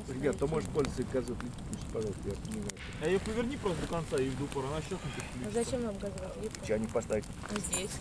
Ребят, 0.09 0.35
кто 0.35 0.47
может 0.47 0.69
пользоваться 0.69 1.03
газом 1.13 1.35
плитки, 1.35 1.59
пишите, 1.71 1.91
пожалуйста, 1.93 2.21
я 2.25 2.33
понимаю. 2.33 2.71
А 3.01 3.07
ее 3.07 3.19
поверни 3.19 3.57
просто 3.57 3.81
до 3.81 3.87
конца 3.87 4.17
и 4.17 4.29
в 4.29 4.43
упор, 4.43 4.65
она 4.65 4.81
сейчас 4.81 4.99
не 5.39 5.45
А 5.47 5.51
Зачем 5.51 5.83
нам 5.83 5.97
газовая 5.97 6.29
плитка? 6.29 6.65
Чайник 6.65 6.89
поставить. 6.91 7.25
Здесь. 7.51 7.91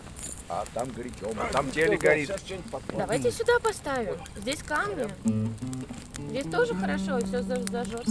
А 0.49 0.65
там 0.73 0.91
горит 0.91 1.13
тёмно, 1.19 1.45
там 1.51 1.71
теле 1.71 1.97
горит. 1.97 2.31
Давайте 2.89 3.31
сюда 3.31 3.59
поставим. 3.59 4.15
Здесь 4.35 4.61
камни. 4.63 5.09
Здесь 6.29 6.51
тоже 6.51 6.75
хорошо, 6.75 7.19
все 7.19 7.41
зажжет. 7.41 8.07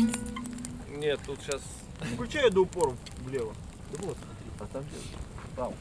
Нет, 0.89 1.21
тут 1.27 1.41
сейчас... 1.43 1.61
Включай 2.15 2.51
до 2.51 2.63
упора 2.63 2.97
влево. 3.25 3.55
Да 3.93 4.07
вот, 4.07 4.17
А 4.59 4.67
там 4.67 4.85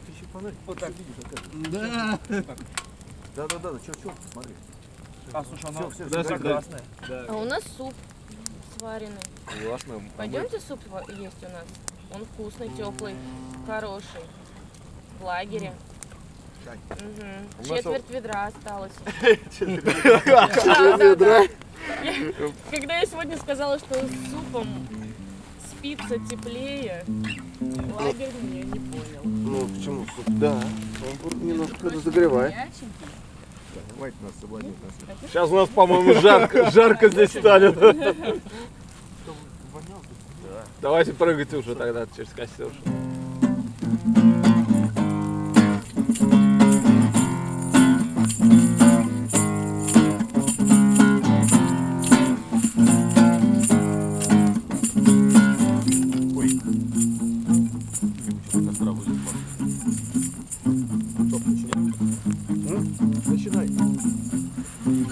ты 0.05 0.11
еще 0.11 0.25
фонарик. 0.31 0.57
Вот 0.65 0.79
так 0.79 0.89
видишь, 0.89 1.15
вот 1.17 1.31
это. 1.31 1.69
Да. 1.71 2.19
Да, 3.35 3.47
да, 3.47 3.71
да, 3.71 3.79
чё, 3.79 3.93
чё, 4.03 4.13
смотри. 4.33 4.53
А, 5.33 5.43
слушай, 5.43 5.65
она... 5.69 5.79
Все, 5.79 5.89
все, 5.91 6.05
Да, 6.09 6.23
все 6.23 6.37
да. 6.37 6.49
красное. 6.49 6.81
А 7.29 7.35
у 7.35 7.45
нас 7.45 7.63
суп 7.77 7.93
сваренный. 8.77 9.21
Классно. 9.65 10.01
Пойдемте 10.17 10.59
суп 10.59 10.79
есть 11.09 11.43
у 11.43 11.49
нас. 11.49 11.65
Он 12.13 12.25
вкусный, 12.25 12.69
теплый, 12.69 13.15
хороший. 13.65 14.21
В 15.19 15.23
лагере. 15.23 15.73
Мгм. 16.65 17.47
У 17.59 17.67
нас 17.67 17.77
Четверть 17.77 18.09
ведра 18.09 18.47
осталось. 18.47 18.91
Да, 20.65 20.97
да, 20.97 21.15
да. 21.15 21.41
Я- 21.41 21.49
Когда 22.69 22.99
я 22.99 23.05
сегодня 23.05 23.37
сказала, 23.37 23.79
что 23.79 23.95
с 23.95 24.31
супом 24.31 24.87
спится 25.71 26.19
теплее, 26.29 27.03
лагерь 27.99 28.31
меня 28.43 28.63
не 28.63 28.79
понял. 28.79 29.21
Ну, 29.23 29.67
почему? 29.67 30.05
Да. 30.27 30.61
Он 31.33 31.47
немножко 31.47 31.89
разогревает. 31.89 32.53
Хватит 34.01 34.21
нас 34.23 34.31
соблазнить 34.41 34.73
нас. 34.83 35.19
Сейчас 35.29 35.51
у 35.51 35.55
нас, 35.57 35.69
по-моему, 35.69 36.19
жарко, 36.21 36.71
жарко 36.71 37.07
здесь 37.07 37.29
станет. 37.29 37.77
Давайте 40.81 41.13
прыгайте 41.13 41.57
уже 41.57 41.75
тогда 41.75 42.07
через 42.15 42.29
костер. 42.29 42.71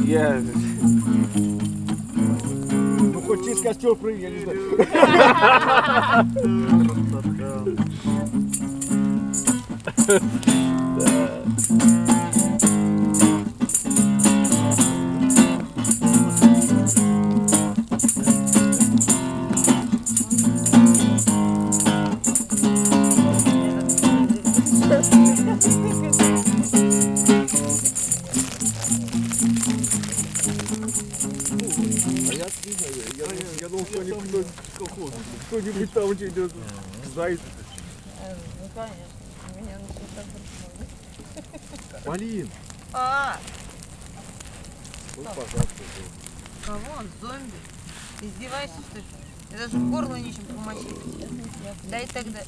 Я... 0.09 0.41
Ну, 2.97 3.21
хоть 3.21 3.45
через 3.45 3.61
костер 3.61 3.93
прыгай, 3.93 4.21
я 4.21 4.31
не 4.31 4.39
знаю. 4.39 4.59
Там 36.19 36.27
идет. 36.27 36.51
Заяц. 37.15 37.39
Ну, 38.61 38.69
конечно. 38.75 39.59
Меня 39.59 39.79
на 39.79 39.87
все 39.87 40.03
так 41.91 42.03
Полин. 42.03 42.49
А, 42.93 43.39
Ну, 45.15 45.23
пожалуйста. 45.23 45.83
кого 46.65 46.79
он? 46.97 47.07
Зомби? 47.21 47.53
Ты 48.19 48.25
издеваешься, 48.27 48.77
что 48.89 48.97
ли? 48.97 49.03
Я 49.51 49.57
даже 49.57 49.77
в 49.77 49.91
горло 49.91 50.15
нечем 50.15 50.45
помочить. 50.45 50.87
Дай 51.89 52.07
тогда. 52.07 52.39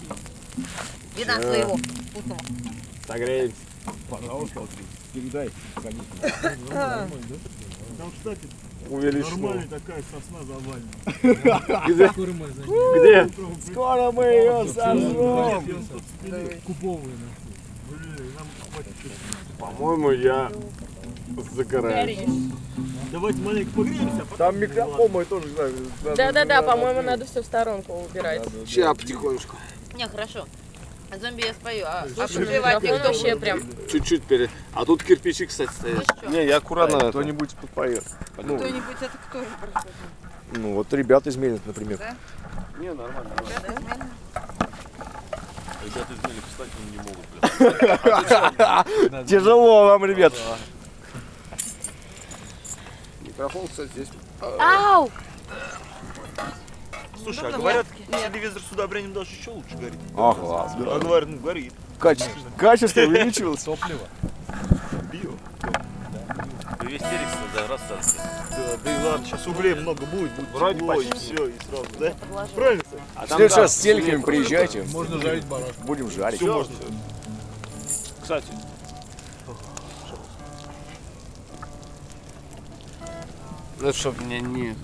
Вина 1.16 1.42
своего 1.42 1.78
вкусного. 1.78 2.42
Согреемся. 3.08 3.56
Пожалуйста, 4.10 4.68
передай. 5.14 5.50
Конечно. 5.76 6.60
Там, 7.98 8.12
кстати, 8.12 8.48
Увеличено. 8.90 9.38
нормальная 9.38 9.68
такая 9.68 10.04
сосна 10.12 10.40
завальная. 10.44 11.86
Где? 11.88 12.10
Где? 13.00 13.30
Скоро 13.72 14.12
мы 14.12 14.24
ее 14.26 14.68
сожжем. 14.68 15.66
Хватит. 18.72 18.96
По-моему, 19.60 20.12
я 20.12 20.52
загораю. 21.54 22.18
Давайте 23.12 23.40
маленько 23.42 23.72
погреемся, 23.76 24.26
а. 24.32 24.38
Там 24.38 24.60
микрофон 24.60 25.12
мой 25.12 25.26
тоже. 25.26 25.48
Да-да-да, 26.16 26.62
по-моему, 26.62 27.02
надо 27.02 27.26
все 27.26 27.42
в 27.42 27.46
сторонку 27.46 28.06
убирать. 28.10 28.44
Сейчас 28.66 28.98
потихонечку. 28.98 29.58
Не, 29.96 30.08
хорошо. 30.08 30.48
А 31.12 31.18
зомби 31.18 31.42
я 31.46 31.54
спою, 31.54 31.86
а, 31.86 32.08
а 32.18 32.28
Микрофон 32.28 32.40
никто 32.82 33.08
вообще 33.08 33.36
прям. 33.36 33.62
Чуть-чуть 33.92 34.24
перед. 34.24 34.50
А 34.74 34.86
тут 34.86 35.04
кирпичи, 35.04 35.46
кстати, 35.46 35.70
Ну 35.70 35.76
стоят. 35.78 36.06
что, 36.18 36.28
Не, 36.30 36.46
я 36.46 36.58
аккуратно. 36.58 37.10
Кто-нибудь 37.10 37.54
подпоет. 37.56 38.04
Ну, 38.38 38.58
кто-нибудь 38.58 38.98
это 39.02 39.18
кто 39.30 39.40
же 39.40 39.48
ну, 40.54 40.74
вот 40.74 40.92
ребята 40.94 41.30
из 41.30 41.38
Мельниц, 41.38 41.62
например. 41.66 41.98
Да? 41.98 42.16
Не, 42.78 42.94
нормально. 42.94 43.32
Ребята 43.40 43.72
из 43.72 43.80
Мельницы? 43.80 44.06
Ребята 45.84 46.14
из 46.14 46.24
Мели, 46.24 46.42
кстати, 46.50 46.72
не 46.92 46.98
могут. 49.08 49.28
Тяжело 49.30 49.86
вам, 49.88 50.06
ребят. 50.06 50.34
Микрофон, 53.22 53.68
кстати, 53.68 53.90
здесь. 53.96 54.10
Ау! 54.42 55.10
Слушай, 57.24 57.50
а 57.50 57.58
говорят, 57.58 57.86
телевизор 58.32 58.62
с 58.68 58.72
удобрением 58.72 59.14
даже 59.14 59.32
еще 59.32 59.52
лучше 59.52 59.76
горит. 59.76 60.00
Ага, 60.18 60.72
А 60.76 61.00
говорят, 61.00 61.30
ну 61.30 61.38
горит. 61.38 61.74
Качество, 62.00 62.32
качество 62.58 63.02
увеличивалось. 63.08 63.64
Био. 65.12 65.32
Весь 66.82 67.00
телек 67.02 67.28
да, 67.54 67.68
расстался. 67.68 68.16
Да, 68.18 68.78
да 68.84 68.92
и 69.02 69.06
ладно, 69.06 69.26
сейчас 69.26 69.48
углей 69.48 69.76
много 69.76 70.06
будет, 70.08 70.32
будет 70.32 70.50
Вроде 70.50 70.80
тепло, 70.80 70.94
и 70.96 71.10
почти. 71.10 71.34
все, 71.36 71.48
и 71.48 71.54
сразу, 71.70 71.86
да? 72.00 72.14
Правильно? 72.56 72.84
А 73.16 73.26
В 73.26 73.30
там, 73.30 73.38
следующий 73.38 73.62
раз 73.62 73.76
с 73.76 73.80
телеками 73.80 74.22
приезжайте. 74.22 74.84
Можно 74.84 75.22
жарить 75.22 75.46
барашек. 75.46 75.78
Будем 75.84 76.10
жарить. 76.12 76.40
Все 76.42 76.54
можно. 76.54 76.76
Кстати. 78.22 78.48
Ну, 83.80 83.94
чтоб 83.94 84.20
мне 84.22 84.40
не... 84.42 84.76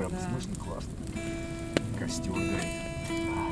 прям 0.00 0.12
в 0.12 0.22
смысле 0.22 0.54
классно. 0.54 0.92
Костер 1.98 2.32
горит. 2.32 3.49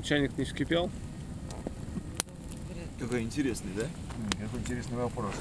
Там 0.00 0.02
чайник 0.02 0.36
не 0.38 0.44
вскипел? 0.44 0.90
Какой 2.98 3.22
интересный, 3.22 3.72
да? 3.76 3.86
Какой 4.40 4.60
интересный 4.60 4.96
вопрос. 4.96 5.34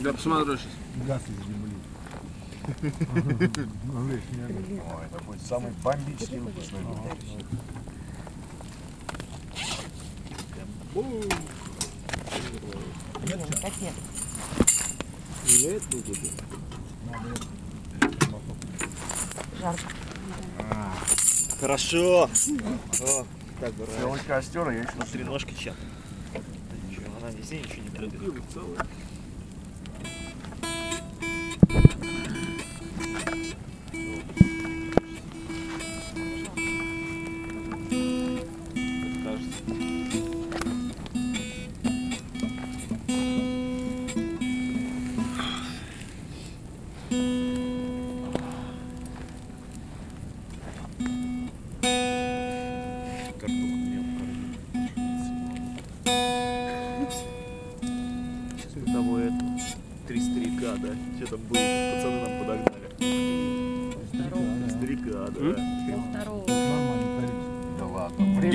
Я 0.00 0.12
посмотрю 0.12 0.56
сейчас. 0.56 0.72
Газ 1.06 1.22
из 1.28 1.36
земли. 1.46 1.76
Ой, 3.94 5.06
это 5.06 5.24
будет 5.24 5.42
самый 5.42 5.70
бомбический 5.82 6.38
выпуск. 6.38 6.70
Котлет. 13.60 13.96
Жарко. 19.60 19.94
Хорошо. 21.60 22.30
О, 23.00 23.26
так, 23.72 23.88
Сделать 23.88 24.22
костер, 24.26 24.68
а 24.68 24.72
я 24.72 24.80
еще 24.80 24.92
Смотри, 24.92 25.24
ножки 25.24 25.54
чат. 25.54 25.74
Ничего, 26.88 27.06
она 27.20 27.30
везде 27.30 27.58
ничего 27.60 27.82
не 27.82 27.90
прыгает. 27.90 28.42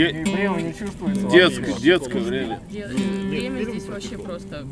Ладно. 0.06 0.22
Время, 0.22 0.52
время 0.52 0.62
не 0.62 0.74
чувствуется. 0.74 1.28
Детское, 1.28 1.74
детское 1.80 2.20
время. 2.22 2.60
Де- 2.70 2.88
Время 2.88 3.64
здесь 3.64 3.86
вообще 3.86 4.18
просто 4.18 4.66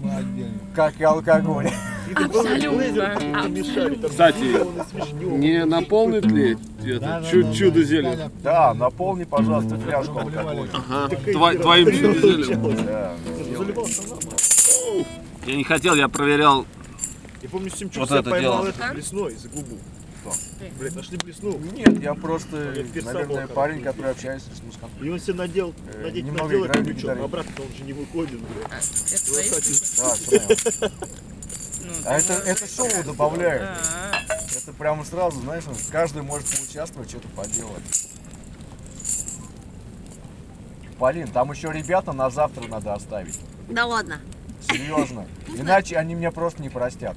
Как 0.76 1.00
и 1.00 1.04
алкоголь. 1.04 1.70
абсолютно. 2.16 4.10
Кстати, 4.10 4.46
не 5.22 5.66
наполнит 5.66 6.26
ли 6.26 6.58
это 6.86 7.24
чу- 7.30 7.54
чудо 7.54 7.84
зелье? 7.84 8.30
Да, 8.44 8.74
наполни, 8.74 9.24
пожалуйста, 9.26 9.78
фляжку 9.78 10.20
алкоголя. 10.20 10.70
Ага, 10.74 11.16
тво- 11.26 11.62
твоим 11.62 11.92
чудо 11.92 12.20
зельем. 12.20 12.86
Да. 12.86 13.14
Я 15.46 15.56
не 15.56 15.64
хотел, 15.64 15.96
я 15.96 16.08
проверял. 16.08 16.66
Я 17.42 17.50
помню, 17.50 17.70
Симчук 17.70 18.00
Вот 18.00 18.10
себя 18.10 18.20
это 18.20 18.30
поймал 18.30 18.64
дело. 18.64 18.70
это 18.70 18.94
блесной 18.94 19.36
за 19.36 19.48
губу. 19.50 19.78
Блять, 20.80 20.96
нашли 20.96 21.18
блесну. 21.18 21.58
Нет, 21.58 22.02
я 22.02 22.14
просто, 22.14 22.74
Я 22.94 23.04
наверное, 23.04 23.48
парень, 23.48 23.82
который 23.84 24.12
общается 24.12 24.50
с 24.56 24.62
музыкантом. 24.62 25.04
И 25.06 25.10
он 25.10 25.20
себе 25.20 25.34
надел, 25.36 25.74
Э, 25.94 26.04
надеть, 26.04 26.26
надел 26.26 26.66
на 26.66 26.74
крючок, 26.74 27.12
а 27.20 27.24
обратно 27.24 27.64
он 27.64 27.78
же 27.78 27.84
не 27.84 27.94
выходит, 27.94 28.40
блядь. 28.40 28.68
Это 29.14 29.32
И 29.32 29.50
вот 29.50 29.62
твои? 29.96 30.40
Да. 30.80 30.92
Ну, 31.80 31.94
А 32.06 32.18
это, 32.18 32.42
ты 32.42 32.50
это 32.50 32.68
шоу 32.68 32.90
добавляет. 33.06 33.62
А, 33.62 34.12
Это 34.58 34.74
прямо 34.74 35.06
сразу, 35.06 35.40
знаешь, 35.40 35.64
каждый 35.90 36.22
может 36.22 36.50
поучаствовать, 36.50 37.10
что-то 37.10 37.30
поделать. 37.30 38.10
Полин, 41.00 41.28
там 41.28 41.52
еще 41.52 41.72
ребята 41.72 42.12
на 42.12 42.30
завтра 42.30 42.68
надо 42.68 42.94
оставить. 42.94 43.40
Да 43.70 43.86
ладно. 43.86 44.20
Серьезно. 44.70 45.28
Иначе 45.56 45.98
они 45.98 46.16
меня 46.16 46.32
просто 46.32 46.62
не 46.62 46.70
простят. 46.70 47.16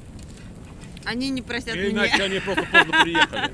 Они 1.05 1.31
не 1.31 1.43
простят 1.43 1.75
меня. 1.75 2.03
они 2.03 2.41
просто 2.41 2.65
поздно 2.71 3.03
приехали. 3.03 3.51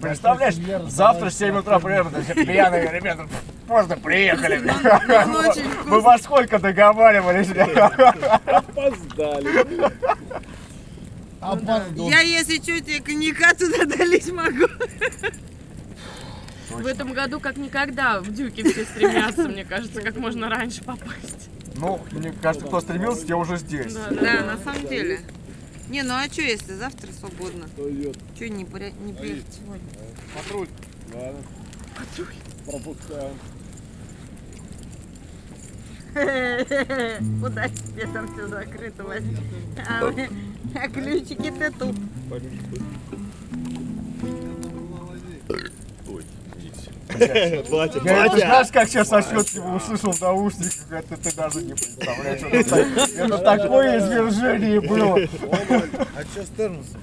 Представляешь, 0.00 0.54
завтра 0.88 1.30
в 1.30 1.34
7 1.34 1.56
утра 1.58 1.78
приедут, 1.80 2.12
все 2.24 2.34
пьяные 2.34 2.90
ребята 2.92 3.26
поздно 3.68 3.96
приехали. 3.96 4.62
Ну, 5.26 5.42
Мы 5.86 6.00
во 6.00 6.18
сколько 6.18 6.58
договаривались? 6.58 7.50
Опоздали. 8.46 9.66
Опоздал. 11.40 12.08
Я, 12.08 12.20
если 12.20 12.56
что, 12.56 12.80
тебе 12.80 13.00
коньяка 13.00 13.54
туда 13.54 13.84
долить 13.84 14.32
могу. 14.32 14.66
В 16.70 16.86
этом 16.86 17.12
году 17.12 17.40
как 17.40 17.56
никогда 17.56 18.20
в 18.20 18.32
дюке 18.32 18.62
все 18.64 18.84
стремятся, 18.84 19.48
мне 19.48 19.64
кажется, 19.64 20.00
как 20.00 20.16
можно 20.16 20.48
раньше 20.48 20.82
попасть. 20.84 21.50
Ну, 21.76 22.00
мне 22.12 22.32
кажется, 22.42 22.66
кто 22.66 22.80
стремился, 22.80 23.26
те 23.26 23.34
уже 23.34 23.56
здесь. 23.56 23.94
Да, 23.94 24.44
на 24.44 24.58
самом 24.58 24.86
деле. 24.88 25.20
Не, 25.88 26.02
ну 26.02 26.14
а 26.14 26.26
что, 26.28 26.42
если 26.42 26.74
завтра 26.74 27.10
свободно? 27.12 27.66
Что 28.34 28.48
не, 28.48 28.64
при- 28.64 28.92
не 29.04 29.12
приехать 29.14 29.46
сегодня? 29.54 29.88
Патруль. 30.34 30.68
Ладно. 31.14 31.42
Пропускаем. 32.66 33.34
Куда 37.40 37.68
тебе 37.68 38.06
там 38.12 38.32
все 38.34 38.48
закрыто 38.48 39.04
возьми? 39.04 39.36
А, 39.88 40.12
а 40.74 40.88
ключики-то 40.88 41.70
тут. 41.78 41.96
Батя, 47.70 48.00
Я 48.04 48.28
знаешь, 48.28 48.68
как 48.72 48.88
сейчас 48.88 49.12
отчетливо 49.12 49.76
услышал 49.76 50.12
в 50.12 50.20
наушниках, 50.20 50.90
это 50.90 51.16
ты 51.16 51.34
даже 51.36 51.62
не 51.62 51.72
представляешь. 51.74 52.40
Это, 52.50 52.70
так- 52.70 53.08
это 53.16 53.38
такое 53.38 53.98
извержение 53.98 54.80
было. 54.80 55.14
А 55.18 56.22
что 56.32 56.42
с 56.44 56.48
термосом? 56.56 57.00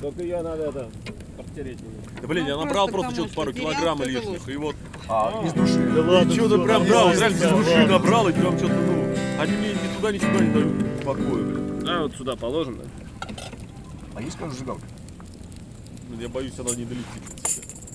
Только 0.00 0.22
ее 0.22 0.42
надо 0.42 0.64
это 0.68 0.88
подтереть. 1.36 1.78
Да 2.20 2.28
блин, 2.28 2.46
я 2.46 2.56
Ну, 2.56 2.64
набрал 2.64 2.88
просто 2.88 3.12
что-то 3.14 3.34
пару 3.34 3.52
килограмм 3.52 4.02
лишних, 4.02 4.48
и 4.48 4.56
вот 4.56 4.76
А, 5.08 5.42
из 5.46 5.52
души. 5.52 5.78
Да 5.94 6.02
ладно, 6.02 6.32
что-то 6.34 6.58
прям, 6.64 6.86
да, 6.86 7.04
вот 7.04 7.18
реально 7.18 7.38
да, 7.38 7.50
души 7.50 7.86
набрал, 7.86 8.28
и 8.28 8.32
прям 8.32 8.58
что-то, 8.58 8.74
ну, 8.74 9.14
они 9.40 9.52
мне 9.56 9.68
ни 9.70 9.96
туда, 9.96 10.12
ни 10.12 10.18
сюда 10.18 10.38
не 10.44 10.50
дают 10.52 11.04
покоя, 11.04 11.42
блин. 11.44 11.88
А, 11.88 12.02
вот 12.02 12.16
сюда 12.16 12.36
положено. 12.36 12.82
А 14.14 14.22
есть 14.22 14.36
какая 14.36 14.50
зажигалка? 14.50 14.82
Я 16.18 16.28
боюсь, 16.28 16.52
она 16.58 16.70
не 16.70 16.84
долетит. 16.84 17.35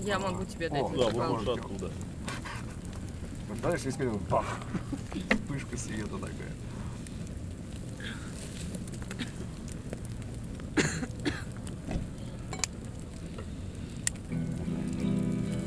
Я 0.03 0.19
могу 0.19 0.43
тебе 0.45 0.69
дать 0.69 0.81
О, 0.81 0.89
Да, 0.89 1.03
зажигалку. 1.05 1.17
вот 1.19 1.29
может 1.29 1.49
оттуда. 1.49 1.91
Знаешь, 3.61 3.81
если 3.85 4.09
бах, 4.29 4.45
вспышка 5.29 5.77
света 5.77 6.17
такая. 6.17 6.51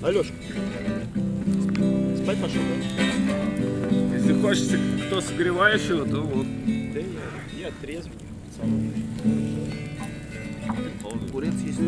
Алешка, 0.02 0.34
спать 2.22 2.38
пошел, 2.38 2.60
да? 2.60 4.14
Если 4.16 4.40
хочется 4.40 4.78
кто 5.06 5.20
согревающего, 5.20 6.04
то 6.06 6.20
вот. 6.20 6.46
Да 6.46 7.00
нет, 7.00 7.22
я 7.58 7.70
трезвый, 7.80 8.12
пацан. 8.46 8.92
Огурец 11.04 11.54
есть 11.64 11.80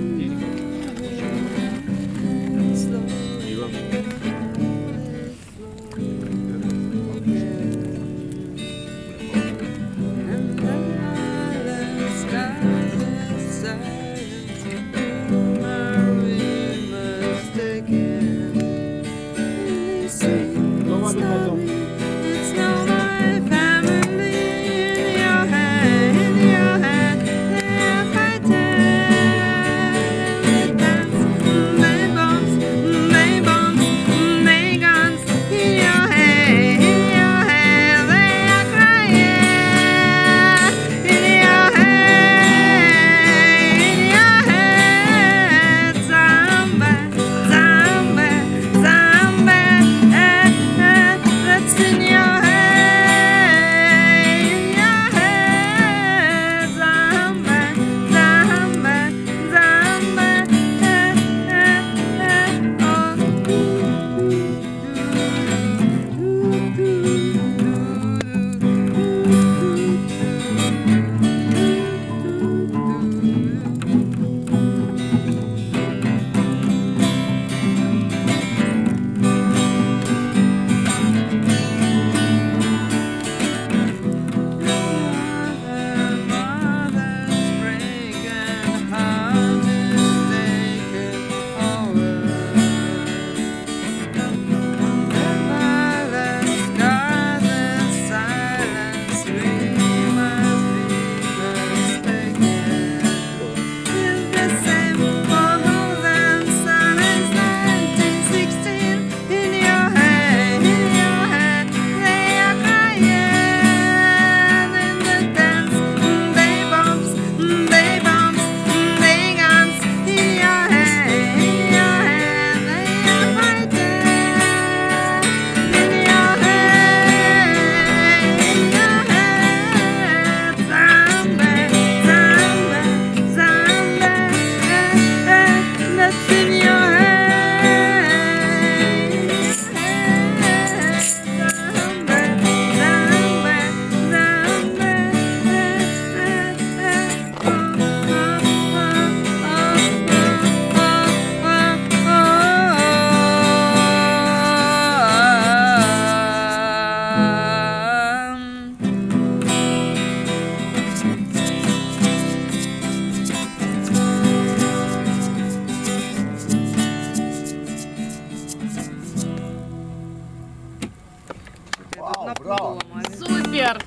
Супер! 172.46 173.82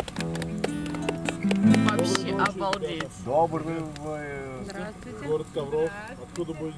Вообще 1.85 2.35
обалдеть. 2.35 3.03
Добрый 3.25 3.75
вы. 4.01 4.19
Здравствуйте. 4.65 5.25
Город 5.27 5.47
Ковров. 5.53 5.89
Откуда 6.21 6.53
будете? 6.53 6.77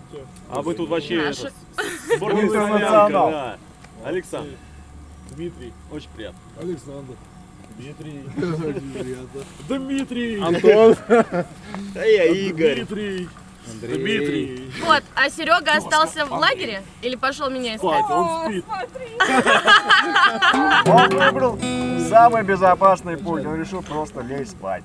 А 0.52 0.62
вы 0.62 0.76
тут 0.76 0.90
вообще 0.90 1.18
Наши. 1.24 1.48
это, 1.48 2.18
сборная 2.18 2.44
Интернационал. 2.44 3.08
солянка, 3.08 3.58
да. 4.04 4.08
Александр, 4.08 4.52
Дмитрий. 5.32 5.74
очень 5.92 6.10
приятно. 6.16 6.40
Александр. 6.62 7.16
Дмитрий. 7.80 8.24
Дмитрий. 9.68 10.40
Антон. 10.40 10.96
А 11.96 12.06
я 12.06 12.26
Игорь. 12.26 12.76
Дмитрий. 12.86 13.28
Дмитрий. 13.66 14.72
Вот, 14.84 15.04
а 15.16 15.30
Серега 15.30 15.74
остался 15.78 16.26
в 16.26 16.32
лагере 16.32 16.84
или 17.02 17.16
пошел 17.16 17.50
меня 17.50 17.76
искать? 17.76 18.06
Спать, 18.06 18.12
он 18.12 18.46
спит. 18.46 18.66
Он 20.88 21.10
выбрал 21.10 21.60
самый 22.10 22.44
безопасный 22.44 23.18
путь. 23.18 23.46
Он 23.46 23.56
решил 23.56 23.82
просто 23.82 24.22
лечь 24.22 24.50
спать. 24.50 24.84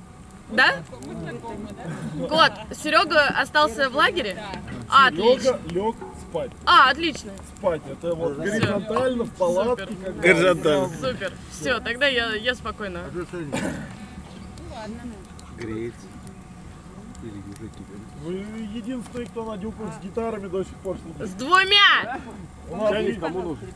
Да? 0.51 0.77
Кот, 2.29 2.53
Серега 2.73 3.29
остался 3.29 3.91
в 3.91 3.97
лагере? 3.97 4.41
А, 4.89 5.09
отлично. 5.09 5.59
Лега 5.65 5.75
лег 5.75 5.97
спать. 6.29 6.51
А, 6.65 6.91
отлично. 6.91 7.33
Спать. 7.57 7.83
Это 7.91 8.15
вот 8.15 8.37
горизонтально 8.37 9.25
в 9.25 9.31
палатке. 9.31 9.89
Горизонтально. 10.23 10.89
Супер. 11.01 11.33
Все, 11.51 11.81
тогда 11.81 12.07
я, 12.07 12.35
я 12.35 12.55
спокойно. 12.55 13.01
Вы 18.27 18.35
единственный, 18.75 19.27
кто 19.27 19.45
на 19.45 19.57
дюках 19.57 19.95
с 19.95 20.05
гитарами 20.05 20.49
до 20.49 20.65
сих 20.65 20.75
пор. 20.79 20.97
С 21.21 21.31
двумя! 21.35 22.19
У 22.69 22.77
нас, 22.77 22.91
Чайник 22.91 23.21
кому 23.21 23.43
нужен? 23.43 23.69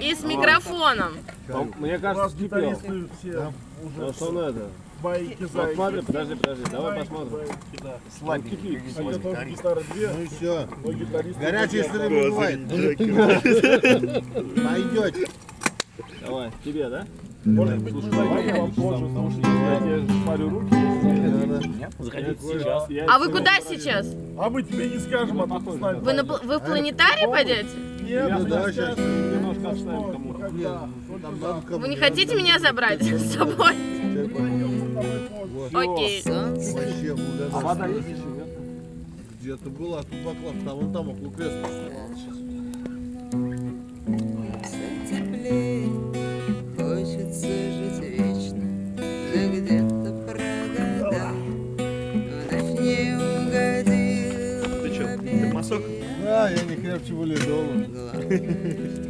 И 0.00 0.14
с 0.14 0.24
микрофоном. 0.24 1.12
Мне 1.78 1.96
у 1.96 2.00
нас 2.00 2.00
кажется, 2.00 2.28
скипел. 2.30 2.58
гитаристы 2.70 3.08
все 3.20 3.52
Ну 3.82 4.04
уже 4.04 4.12
что 4.14 4.32
надо? 4.32 4.68
байки 5.02 5.44
зайки. 5.44 5.74
смотри, 5.74 6.00
подожди, 6.02 6.34
подожди, 6.36 6.64
давай 6.70 7.00
посмотрим. 7.00 7.32
байки, 7.32 7.82
да. 7.82 7.96
Слабенький. 8.18 8.78
Хотя 8.94 9.18
тоже 9.18 9.44
гитара 9.50 9.80
две, 9.92 10.08
Ну 10.08 10.22
и 10.22 10.26
все. 10.26 10.68
но 10.82 10.92
гитаристы... 10.92 11.84
Стрельбы 11.84 12.30
бывает. 12.30 12.68
Пойдете. 14.56 15.28
Давай, 16.22 16.50
тебе, 16.64 16.88
да? 16.88 17.06
Может 17.44 17.78
быть, 17.78 17.94
мы 17.94 18.02
зайдем 18.02 18.56
вам 18.56 18.72
позже, 18.72 19.06
потому 19.06 19.30
что 19.30 19.40
я 19.40 19.76
тебе 19.78 20.22
шпарю 20.22 20.48
руки. 20.50 20.76
Заходите 21.98 22.40
сейчас. 22.42 22.88
А 23.08 23.18
вы 23.18 23.28
куда 23.30 23.60
сейчас? 23.60 24.14
А 24.38 24.50
мы 24.50 24.62
тебе 24.62 24.90
не 24.90 24.98
скажем, 24.98 25.40
а 25.40 25.46
то 25.46 25.58
ты 25.58 25.76
с 25.78 25.80
нами 25.80 25.98
Вы, 26.00 26.12
на, 26.12 26.22
вы 26.22 26.58
в 26.58 26.64
планетарий 26.64 27.26
пойдете? 27.26 27.68
Нет, 28.02 28.48
да, 28.48 28.72
сейчас 28.72 28.98
немножко 28.98 29.84
кому-то. 30.12 30.88
кому- 31.66 31.78
Вы 31.78 31.88
не 31.88 31.96
хотите 31.96 32.34
меня 32.34 32.58
забрать 32.58 33.02
с 33.02 33.34
собой? 33.34 33.72
Окей. 35.72 36.22
А 36.26 37.60
вода 37.60 37.86
есть 37.86 38.08
еще, 38.08 38.22
нет? 38.36 38.48
Где-то 39.40 39.70
была 39.70 40.02
тут 40.02 40.18
баклав, 40.24 40.54
там 40.64 40.76
вон 40.78 40.92
там 40.92 41.08
около 41.08 41.32
кресла 41.32 41.68
Ты 55.20 55.28
термосок? 55.28 55.82
Да, 56.22 56.48
я 56.50 56.62
не 56.62 56.76
крепче 56.76 57.14
валидола. 57.14 57.64
главных. 57.64 59.09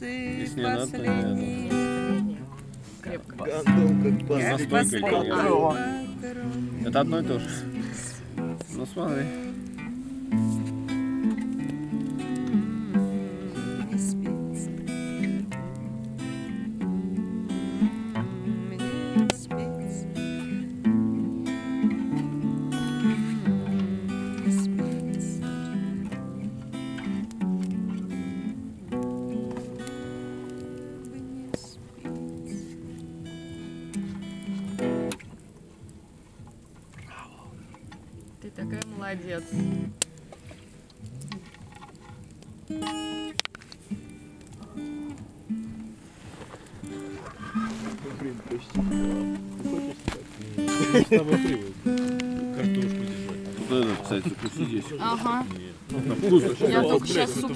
Не 0.00 0.62
надо. 0.62 0.86
Крепко. 3.02 3.44
Это 6.86 7.00
одно 7.00 7.20
и 7.20 7.24
то 7.24 7.38
же. 7.38 7.48
Ну 8.74 8.86
смотри. 8.86 9.49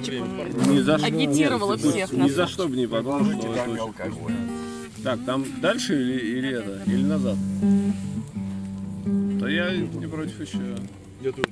типа, 0.05 0.95
агитировала 1.05 1.77
всех. 1.77 2.11
Ни 2.13 2.29
за 2.29 2.47
что 2.47 2.67
бы 2.67 2.75
не 2.75 2.87
подумал, 2.87 3.25
что 3.25 3.53
это 3.53 3.93
Так, 5.03 5.19
там 5.25 5.45
дальше 5.61 5.93
или, 5.93 6.19
или 6.37 6.49
это? 6.49 6.81
Или 6.85 7.03
назад? 7.03 7.37
Да 9.39 9.49
я 9.49 9.75
не 9.75 10.07
против 10.07 10.41
еще. 10.41 10.59
Я 11.21 11.31
тут 11.31 11.47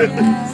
Amen. 0.00 0.49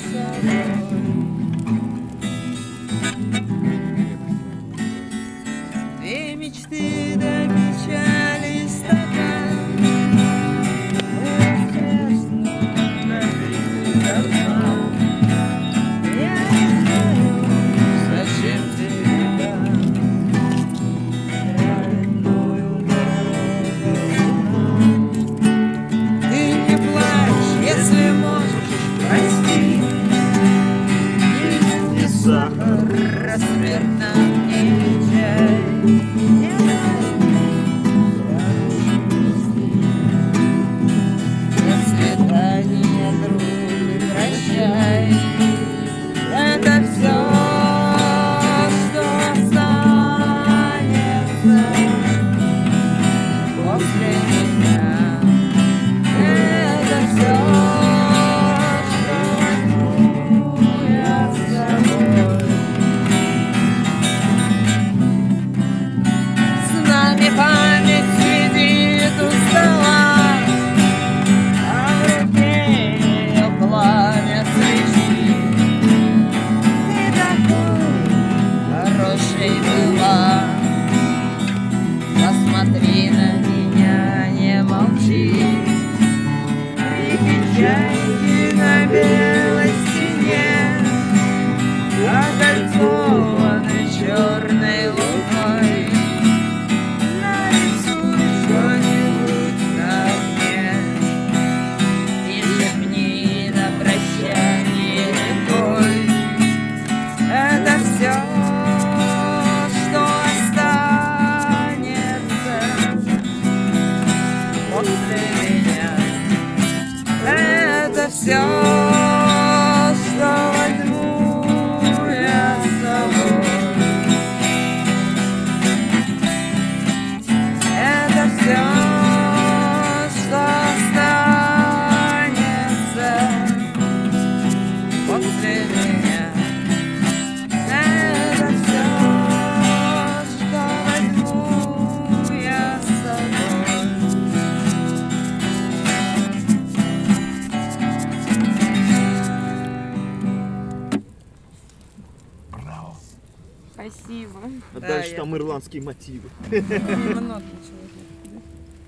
Лимонад 156.61 157.43
ничего 157.43 157.77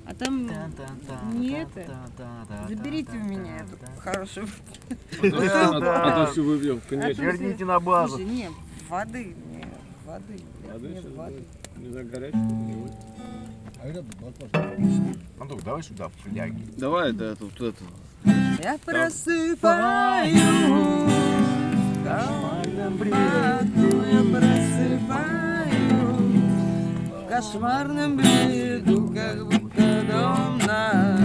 А 0.06 0.14
там 0.14 0.50
не 1.40 1.50
это. 1.50 1.86
Заберите 2.68 3.12
у 3.12 3.24
меня 3.24 3.56
эту 3.58 3.76
хорошую. 4.00 4.48
А 5.22 6.26
то 6.26 6.32
все 6.32 6.42
выбьем. 6.42 6.80
Верните 6.90 7.64
на 7.64 7.80
базу. 7.80 8.18
Нет, 8.18 8.52
воды. 8.88 9.34
Воды. 10.06 10.38
Воды 10.72 11.00
воды. 11.14 11.44
Не 11.76 11.90
за 11.90 12.02
горячую, 12.02 12.44
не 12.44 12.72
будет. 12.74 12.92
А 13.80 13.86
это. 13.86 14.04
Антон, 15.38 15.60
давай 15.64 15.82
сюда 15.82 16.08
фляги. 16.22 16.64
Давай, 16.76 17.12
да, 17.12 17.34
тут 17.36 17.60
это. 17.60 17.84
Я 18.62 18.78
просыпаю, 18.84 20.34
я 22.04 22.26
просыпаю 24.30 25.47
кошмарном 27.28 28.16
бреду, 28.16 29.12
как 29.14 29.44
будто 29.44 30.02
дом 30.10 30.58
на 30.66 31.18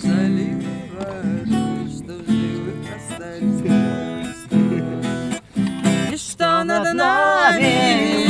залив 0.00 0.64
ваш, 0.94 1.90
что 1.90 2.14
в 2.14 2.30
живых 2.30 2.86
остались. 2.96 3.62
И 6.12 6.16
что 6.16 6.64
над 6.64 6.94
нами 6.94 8.26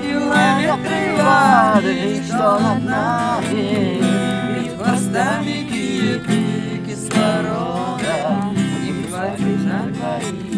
километры 0.00 1.02
воды, 1.18 1.94
и 2.16 2.22
что 2.22 2.58
над 2.58 2.82
нами? 2.84 4.00
и 4.64 4.68
хвостами 4.70 5.56
кипи 5.68 6.80
кислорода, 6.86 8.14
и 8.86 9.06
хватит 9.06 9.60
на 9.64 9.80
двоих. 9.92 10.51